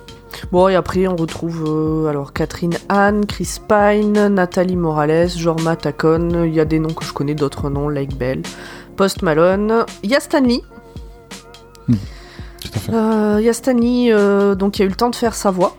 Bon, 0.52 0.68
et 0.68 0.76
après, 0.76 1.08
on 1.08 1.16
retrouve 1.16 1.64
euh, 1.68 2.08
alors 2.08 2.34
Catherine 2.34 2.76
Anne, 2.90 3.26
Chris 3.26 3.58
Pine, 3.68 4.28
Nathalie 4.28 4.76
Morales, 4.76 5.30
Jorma 5.30 5.76
Tacon. 5.76 6.44
Il 6.46 6.54
y 6.54 6.60
a 6.60 6.66
des 6.66 6.80
noms 6.80 6.94
que 6.94 7.04
je 7.06 7.14
connais, 7.14 7.36
d'autres 7.36 7.70
noms, 7.70 7.90
Lake 7.90 8.16
Bell, 8.18 8.42
Post 8.96 9.22
Malone. 9.22 9.86
Il 10.04 10.10
y 10.12 10.16
a 10.16 10.20
Stanley. 10.20 10.62
fait 12.74 12.92
Euh, 12.94 13.38
Il 13.40 13.46
y 13.46 13.50
a 13.50 13.54
Stanley, 13.54 14.12
euh, 14.12 14.56
donc 14.56 14.80
il 14.80 14.84
a 14.84 14.86
eu 14.86 14.90
le 14.90 14.96
temps 14.96 15.10
de 15.10 15.16
faire 15.16 15.34
sa 15.36 15.52
voix, 15.52 15.76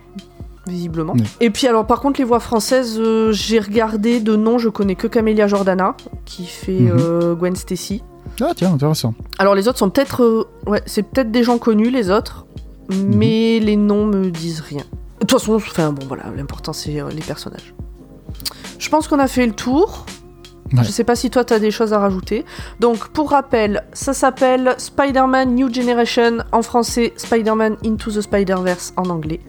visiblement. 0.67 1.13
Oui. 1.15 1.25
Et 1.41 1.51
puis 1.51 1.67
alors 1.67 1.87
par 1.87 2.01
contre 2.01 2.19
les 2.21 2.25
voix 2.25 2.41
françaises, 2.41 2.97
euh, 2.99 3.33
j'ai 3.33 3.59
regardé 3.61 4.21
de 4.21 4.37
nom, 4.37 4.59
je 4.59 4.69
connais 4.69 4.95
que 4.95 5.07
Camélia 5.07 5.47
Jordana, 5.47 5.97
qui 6.25 6.47
fait 6.47 6.73
Mhm. 6.73 7.35
Gwen 7.35 7.57
Stacy. 7.57 8.03
ah 8.41 8.53
tiens 8.57 8.73
intéressant 8.75 9.15
Alors 9.39 9.55
les 9.55 9.69
autres 9.69 9.79
sont 9.79 9.91
peut-être... 9.91 10.49
ouais, 10.67 10.83
c'est 10.87 11.03
peut-être 11.03 11.31
des 11.31 11.43
gens 11.43 11.59
connus 11.59 11.91
les 11.91 12.11
autres, 12.11 12.47
mais 12.89 13.59
les 13.61 13.77
noms 13.77 14.07
me 14.07 14.31
disent 14.31 14.61
rien. 14.61 14.83
De 15.21 15.27
toute 15.27 15.33
façon, 15.33 15.55
enfin 15.55 15.93
bon 15.93 16.07
voilà, 16.07 16.25
l'important 16.37 16.73
c'est 16.73 17.01
euh, 17.01 17.09
les 17.11 17.23
personnages. 17.23 17.75
Je 18.79 18.89
pense 18.89 19.09
qu'on 19.09 19.19
a 19.19 19.27
fait 19.29 19.47
le 19.47 19.53
tour. 19.53 20.07
Ouais. 20.73 20.85
Je 20.85 20.91
sais 20.91 21.03
pas 21.05 21.17
si 21.17 21.31
toi 21.31 21.45
t'as 21.45 21.59
des 21.59 21.71
choses 21.71 21.95
à 21.95 21.99
rajouter. 21.99 22.45
Donc 22.79 23.09
pour 23.09 23.31
rappel, 23.31 23.85
ça 23.95 24.13
s'appelle 24.13 24.75
Spider-Man 24.77 25.55
New 25.55 25.73
Generation 25.73 26.39
en 26.53 26.61
français, 26.63 27.15
Spider-Man 27.17 27.77
Into 27.85 28.11
the 28.13 28.21
Spider-Verse 28.21 28.93
en 28.97 29.09
anglais. 29.09 29.41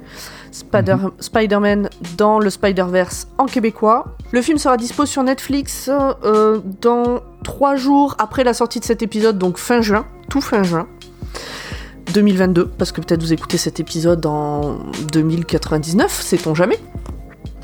Spider- 0.51 0.95
Spider-Man 1.19 1.89
dans 2.17 2.39
le 2.39 2.49
Spider-Verse 2.49 3.27
en 3.37 3.45
québécois. 3.45 4.15
Le 4.31 4.41
film 4.41 4.57
sera 4.57 4.77
dispo 4.77 5.05
sur 5.05 5.21
Netflix 5.23 5.89
euh, 5.91 6.59
dans 6.81 7.19
trois 7.43 7.75
jours 7.75 8.15
après 8.17 8.43
la 8.43 8.53
sortie 8.53 8.79
de 8.79 8.85
cet 8.85 9.03
épisode, 9.03 9.37
donc 9.37 9.57
fin 9.57 9.81
juin, 9.81 10.05
tout 10.29 10.41
fin 10.41 10.63
juin. 10.63 10.87
2022, 12.13 12.67
parce 12.77 12.91
que 12.91 13.01
peut-être 13.01 13.21
vous 13.21 13.33
écoutez 13.33 13.57
cet 13.57 13.79
épisode 13.79 14.25
en 14.25 14.79
2099, 15.11 16.11
sait-on 16.21 16.55
jamais. 16.55 16.79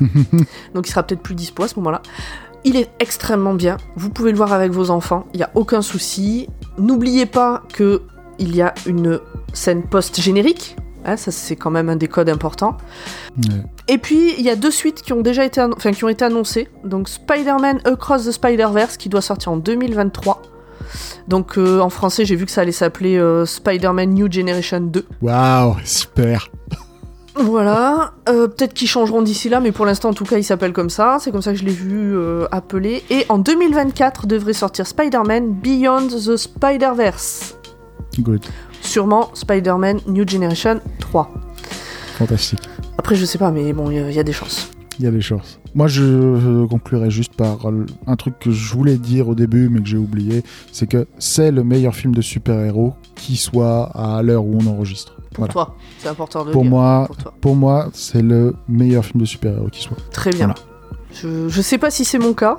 Donc 0.00 0.86
il 0.86 0.90
sera 0.90 1.02
peut-être 1.02 1.22
plus 1.22 1.34
dispo 1.34 1.64
à 1.64 1.68
ce 1.68 1.76
moment-là. 1.76 2.02
Il 2.64 2.76
est 2.76 2.90
extrêmement 2.98 3.54
bien, 3.54 3.76
vous 3.96 4.10
pouvez 4.10 4.32
le 4.32 4.36
voir 4.36 4.52
avec 4.52 4.72
vos 4.72 4.90
enfants, 4.90 5.26
il 5.32 5.38
n'y 5.38 5.42
a 5.44 5.50
aucun 5.54 5.82
souci. 5.82 6.48
N'oubliez 6.78 7.26
pas 7.26 7.62
que 7.72 8.02
il 8.38 8.54
y 8.54 8.60
a 8.60 8.74
une 8.86 9.20
scène 9.52 9.82
post-générique, 9.82 10.76
hein, 11.04 11.16
ça 11.16 11.30
c'est 11.30 11.56
quand 11.56 11.70
même 11.70 11.88
un 11.88 11.96
des 11.96 12.08
codes 12.08 12.28
importants. 12.28 12.76
Ouais. 13.38 13.62
Et 13.88 13.98
puis 13.98 14.34
il 14.36 14.44
y 14.44 14.50
a 14.50 14.56
deux 14.56 14.70
suites 14.70 15.02
qui 15.02 15.12
ont 15.12 15.22
déjà 15.22 15.44
été, 15.44 15.64
qui 15.78 16.04
ont 16.04 16.08
été 16.08 16.24
annoncées. 16.24 16.68
Donc 16.84 17.08
Spider-Man 17.08 17.80
Across 17.84 18.26
the 18.26 18.32
Spider-Verse 18.32 18.96
qui 18.96 19.08
doit 19.08 19.22
sortir 19.22 19.52
en 19.52 19.56
2023. 19.56 20.42
Donc 21.28 21.58
euh, 21.58 21.80
en 21.80 21.90
français 21.90 22.24
j'ai 22.24 22.36
vu 22.36 22.44
que 22.46 22.50
ça 22.50 22.62
allait 22.62 22.72
s'appeler 22.72 23.16
euh, 23.16 23.44
Spider-Man 23.46 24.10
New 24.14 24.30
Generation 24.30 24.80
2. 24.80 25.04
waouh 25.22 25.76
super 25.84 26.48
Voilà, 27.38 28.12
euh, 28.30 28.48
peut-être 28.48 28.72
qu'ils 28.72 28.88
changeront 28.88 29.20
d'ici 29.20 29.50
là, 29.50 29.60
mais 29.60 29.70
pour 29.70 29.84
l'instant 29.84 30.08
en 30.08 30.14
tout 30.14 30.24
cas 30.24 30.38
il 30.38 30.44
s'appelle 30.44 30.72
comme 30.72 30.88
ça, 30.88 31.18
c'est 31.20 31.30
comme 31.30 31.42
ça 31.42 31.52
que 31.52 31.58
je 31.58 31.64
l'ai 31.64 31.72
vu 31.72 32.16
appelé. 32.50 33.02
Et 33.10 33.26
en 33.28 33.38
2024 33.38 34.26
devrait 34.26 34.54
sortir 34.54 34.86
Spider-Man 34.86 35.52
Beyond 35.52 36.06
the 36.08 36.36
Spider-Verse. 36.36 37.56
good 38.20 38.42
Sûrement 38.80 39.30
Spider-Man 39.34 40.00
New 40.06 40.26
Generation 40.26 40.80
3. 41.00 41.30
fantastique 42.16 42.60
Après 42.96 43.14
je 43.16 43.26
sais 43.26 43.36
pas, 43.38 43.50
mais 43.50 43.72
bon, 43.74 43.90
il 43.90 43.96
y 43.96 44.00
a- 44.00 44.08
il 44.08 44.16
y, 44.16 44.18
a 44.18 44.22
des 44.24 44.32
chances. 44.32 44.70
il 44.98 45.04
y 45.04 45.08
a 45.08 45.10
des 45.10 45.20
choses 45.20 45.58
moi 45.76 45.86
je 45.86 46.64
conclurai 46.66 47.10
juste 47.10 47.34
par 47.36 47.58
un 48.06 48.16
truc 48.16 48.38
que 48.40 48.50
je 48.50 48.74
voulais 48.74 48.96
dire 48.96 49.28
au 49.28 49.34
début 49.36 49.68
mais 49.68 49.80
que 49.80 49.86
j'ai 49.86 49.96
oublié 49.98 50.42
c'est 50.72 50.88
que 50.88 51.06
c'est 51.18 51.50
le 51.52 51.62
meilleur 51.62 51.94
film 51.94 52.12
de 52.14 52.22
super-héros 52.22 52.94
qui 53.14 53.36
soit 53.36 53.84
à 53.94 54.22
l'heure 54.22 54.44
où 54.44 54.58
on 54.60 54.66
enregistre 54.66 55.12
Pour 55.34 55.38
Voilà. 55.46 55.52
toi, 55.52 55.76
c'est 55.98 56.08
important 56.08 56.40
de 56.42 56.46
le 56.48 56.52
pour 56.52 56.62
dire. 56.62 56.70
moi 56.70 57.04
Pour 57.06 57.16
toi. 57.16 57.34
pour 57.40 57.54
moi 57.56 57.88
c'est 57.92 58.22
le 58.22 58.54
meilleur 58.68 59.04
film 59.04 59.20
de 59.20 59.26
super-héros 59.26 59.68
qui 59.68 59.82
soit 59.82 59.96
Très 60.10 60.30
bien. 60.30 60.46
Voilà. 60.46 60.54
Je, 61.12 61.48
je 61.48 61.60
sais 61.62 61.78
pas 61.78 61.90
si 61.90 62.04
c'est 62.04 62.18
mon 62.18 62.34
cas, 62.34 62.56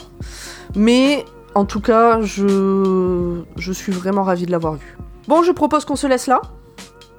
mais 0.75 1.23
en 1.53 1.65
tout 1.65 1.79
cas, 1.81 2.21
je, 2.21 3.41
je 3.57 3.71
suis 3.71 3.91
vraiment 3.91 4.23
ravie 4.23 4.45
de 4.47 4.51
l'avoir 4.51 4.75
vu. 4.75 4.97
Bon, 5.27 5.43
je 5.43 5.51
propose 5.51 5.85
qu'on 5.85 5.95
se 5.95 6.07
laisse 6.07 6.25
là. 6.27 6.41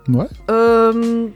ouais 0.08 0.26
Euh, 0.50 1.26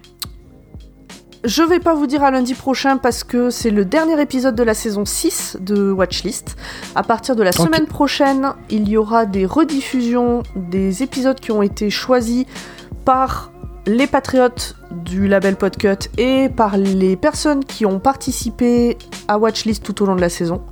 je 1.44 1.62
vais 1.62 1.81
pas 1.81 1.94
vous 1.94 2.07
dire 2.07 2.22
à 2.22 2.31
lundi 2.31 2.55
prochain 2.55 2.98
parce 2.98 3.24
que 3.24 3.50
c'est 3.50 3.70
le 3.70 3.85
dernier 3.85 4.20
épisode 4.20 4.55
de 4.55 4.62
la 4.62 4.74
saison 4.74 5.05
6 5.05 5.59
de 5.61 5.90
Watchlist. 5.90 6.57
À 6.94 7.02
partir 7.02 7.35
de 7.35 7.42
la 7.42 7.52
semaine 7.52 7.87
prochaine, 7.87 8.52
il 8.70 8.88
y 8.88 8.96
aura 8.96 9.26
des 9.26 9.44
rediffusions 9.44 10.44
des 10.55 11.02
épisodes 11.02 11.38
qui 11.40 11.50
ont 11.50 11.62
été 11.62 11.90
choisis 11.90 12.44
par 13.05 13.50
les 13.87 14.07
patriotes 14.07 14.76
du 14.92 15.26
label 15.26 15.57
Podcut 15.57 16.09
et 16.16 16.48
par 16.48 16.76
les 16.76 17.16
personnes 17.16 17.64
qui 17.64 17.85
ont 17.87 17.98
participé 17.98 18.96
à 19.26 19.38
Watchlist 19.38 19.83
tout 19.83 20.00
au 20.02 20.07
long 20.07 20.14
de 20.14 20.20
la 20.20 20.28
saison. 20.28 20.62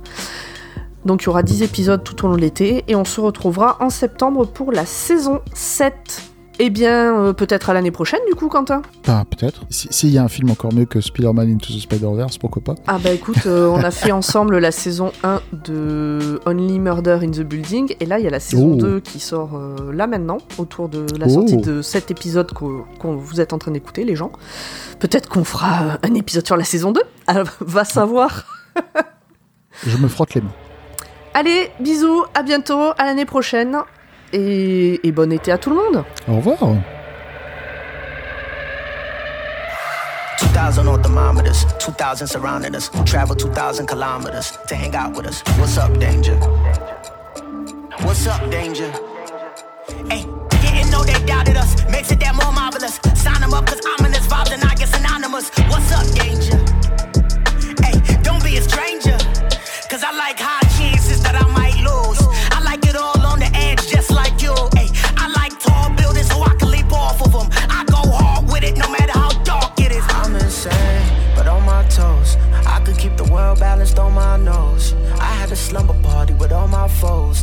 Donc 1.03 1.23
il 1.23 1.25
y 1.25 1.29
aura 1.29 1.43
10 1.43 1.63
épisodes 1.63 2.03
tout 2.03 2.23
au 2.23 2.29
long 2.29 2.35
de 2.35 2.41
l'été 2.41 2.85
et 2.87 2.95
on 2.95 3.03
se 3.03 3.19
retrouvera 3.19 3.77
en 3.81 3.89
septembre 3.89 4.45
pour 4.45 4.71
la 4.71 4.85
saison 4.85 5.41
7. 5.53 6.30
Eh 6.59 6.69
bien, 6.69 7.17
euh, 7.19 7.33
peut-être 7.33 7.69
à 7.71 7.73
l'année 7.73 7.89
prochaine 7.91 8.19
du 8.27 8.35
coup, 8.35 8.47
Quentin 8.47 8.81
Enfin, 9.01 9.25
peut-être. 9.25 9.61
Si- 9.69 9.87
S'il 9.89 10.09
y 10.09 10.17
a 10.19 10.23
un 10.23 10.27
film 10.27 10.51
encore 10.51 10.71
mieux 10.73 10.85
que 10.85 11.01
Spider-Man 11.01 11.49
Into 11.51 11.73
the 11.73 11.79
Spider-Verse, 11.79 12.37
pourquoi 12.37 12.61
pas 12.61 12.75
Ah 12.87 12.99
bah 13.03 13.11
écoute, 13.11 13.47
euh, 13.47 13.67
on 13.69 13.81
a 13.83 13.89
fait 13.91 14.11
ensemble 14.11 14.59
la 14.59 14.71
saison 14.71 15.11
1 15.23 15.41
de 15.53 16.39
Only 16.45 16.77
Murder 16.79 17.19
in 17.23 17.31
the 17.31 17.39
Building 17.41 17.95
et 17.99 18.05
là 18.05 18.19
il 18.19 18.25
y 18.25 18.27
a 18.27 18.31
la 18.31 18.39
saison 18.39 18.73
Oh. 18.73 18.81
2 18.81 18.99
qui 18.99 19.19
sort 19.19 19.55
euh, 19.55 19.91
là 19.91 20.05
maintenant 20.07 20.37
autour 20.59 20.87
de 20.87 21.05
la 21.17 21.25
Oh. 21.27 21.29
sortie 21.29 21.57
de 21.57 21.81
cet 21.81 22.11
épisode 22.11 22.51
qu'on 22.53 23.15
vous 23.15 23.41
êtes 23.41 23.53
en 23.53 23.57
train 23.57 23.71
d'écouter 23.71 24.03
les 24.03 24.15
gens. 24.15 24.31
Peut-être 24.99 25.29
qu'on 25.29 25.43
fera 25.43 25.97
un 26.03 26.13
épisode 26.13 26.45
sur 26.45 26.57
la 26.57 26.63
saison 26.65 26.91
2, 26.91 27.01
Ah, 27.27 27.43
va 27.61 27.85
savoir. 27.85 28.43
Je 29.87 29.97
me 29.97 30.07
frotte 30.07 30.35
les 30.35 30.41
mains. 30.41 30.51
Allez, 31.33 31.69
bisous, 31.79 32.23
à 32.35 32.43
bientôt, 32.43 32.91
à 32.97 33.05
l'année 33.05 33.25
prochaine 33.25 33.77
et, 34.33 34.99
et 35.03 35.11
bon 35.11 35.31
été 35.31 35.51
à 35.51 35.57
tout 35.57 35.69
le 35.69 35.75
monde. 35.75 36.03
Au 36.27 36.35
revoir. 36.37 36.59
2000 40.53 40.87
on 40.87 41.01
thermometers, 41.01 41.65
2000 41.79 42.27
surrounding 42.27 42.75
us. 42.75 42.89
Travel 43.05 43.35
2000 43.35 43.87
kilometers 43.87 44.57
to 44.67 44.75
hang 44.75 44.95
out 44.95 45.15
with 45.15 45.25
us. 45.25 45.41
What's 45.57 45.77
up, 45.77 45.97
danger? 45.99 46.35
What's 48.03 48.27
up, 48.27 48.49
danger? 48.51 48.91
Hey, 50.09 50.25
didn't 50.61 50.91
know 50.91 51.03
they 51.03 51.19
doubted 51.25 51.57
us. 51.57 51.75
Makes 51.89 52.11
it 52.11 52.19
that 52.19 52.35
more 52.35 52.51
marvelous. 52.51 52.99
Sign 53.15 53.41
them 53.41 53.53
up, 53.53 53.65
cause 53.65 53.81
ominous 53.99 54.27
vibes 54.27 54.51
and 54.53 54.63
I 54.63 54.75
get 54.75 54.89
synonymous. 54.89 55.49
What's 55.69 55.91
up, 55.91 56.05
danger? 56.15 56.60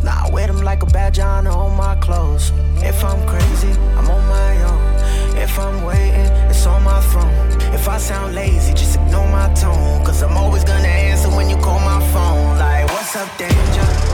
Now 0.08 0.24
I 0.24 0.30
wear 0.30 0.46
them 0.46 0.62
like 0.62 0.82
a 0.82 0.86
badge 0.86 1.18
on 1.18 1.46
all 1.46 1.68
my 1.68 1.94
clothes. 1.96 2.50
If 2.76 3.04
I'm 3.04 3.20
crazy, 3.28 3.72
I'm 3.98 4.08
on 4.08 4.24
my 4.26 4.52
own. 4.70 5.36
If 5.36 5.58
I'm 5.58 5.84
waiting, 5.84 6.30
it's 6.48 6.64
on 6.64 6.82
my 6.82 7.02
phone. 7.12 7.46
If 7.74 7.86
I 7.90 7.98
sound 7.98 8.34
lazy, 8.34 8.72
just 8.72 8.96
ignore 8.96 9.28
my 9.28 9.52
tone. 9.52 10.02
Cause 10.06 10.22
I'm 10.22 10.34
always 10.34 10.64
gonna 10.64 10.94
answer 11.10 11.28
when 11.28 11.50
you 11.50 11.58
call 11.58 11.78
my 11.80 12.00
phone. 12.14 12.56
Like, 12.56 12.86
what's 12.88 13.16
up, 13.16 13.28
danger? 13.36 14.07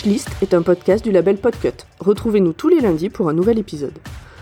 Watchlist 0.00 0.30
est 0.40 0.54
un 0.54 0.62
podcast 0.62 1.04
du 1.04 1.12
label 1.12 1.36
Podcut. 1.36 1.84
Retrouvez-nous 1.98 2.54
tous 2.54 2.70
les 2.70 2.80
lundis 2.80 3.10
pour 3.10 3.28
un 3.28 3.34
nouvel 3.34 3.58
épisode. 3.58 3.92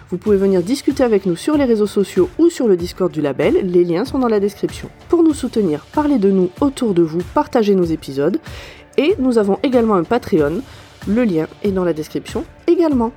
Vous 0.09 0.17
pouvez 0.17 0.37
venir 0.37 0.63
discuter 0.63 1.03
avec 1.03 1.27
nous 1.27 1.35
sur 1.35 1.57
les 1.57 1.65
réseaux 1.65 1.89
sociaux 1.89 2.31
ou 2.39 2.49
sur 2.49 2.69
le 2.69 2.77
Discord 2.77 3.11
du 3.11 3.21
label, 3.21 3.69
les 3.69 3.83
liens 3.83 4.05
sont 4.05 4.21
dans 4.21 4.29
la 4.29 4.39
description. 4.39 4.89
Pour 5.09 5.25
nous 5.25 5.35
soutenir, 5.35 5.85
parlez 5.93 6.19
de 6.19 6.31
nous 6.31 6.51
autour 6.61 6.95
de 6.95 7.03
vous, 7.03 7.23
partagez 7.35 7.75
nos 7.75 7.83
épisodes. 7.83 8.39
Et 8.99 9.17
nous 9.19 9.37
avons 9.37 9.59
également 9.65 9.95
un 9.95 10.05
Patreon, 10.05 10.63
le 11.09 11.25
lien 11.25 11.49
est 11.65 11.73
dans 11.73 11.85
la 11.85 11.93
description 11.93 12.45
également. 12.69 13.11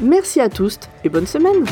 Merci 0.00 0.40
à 0.40 0.48
tous 0.48 0.78
et 1.04 1.10
bonne 1.10 1.26
semaine 1.26 1.66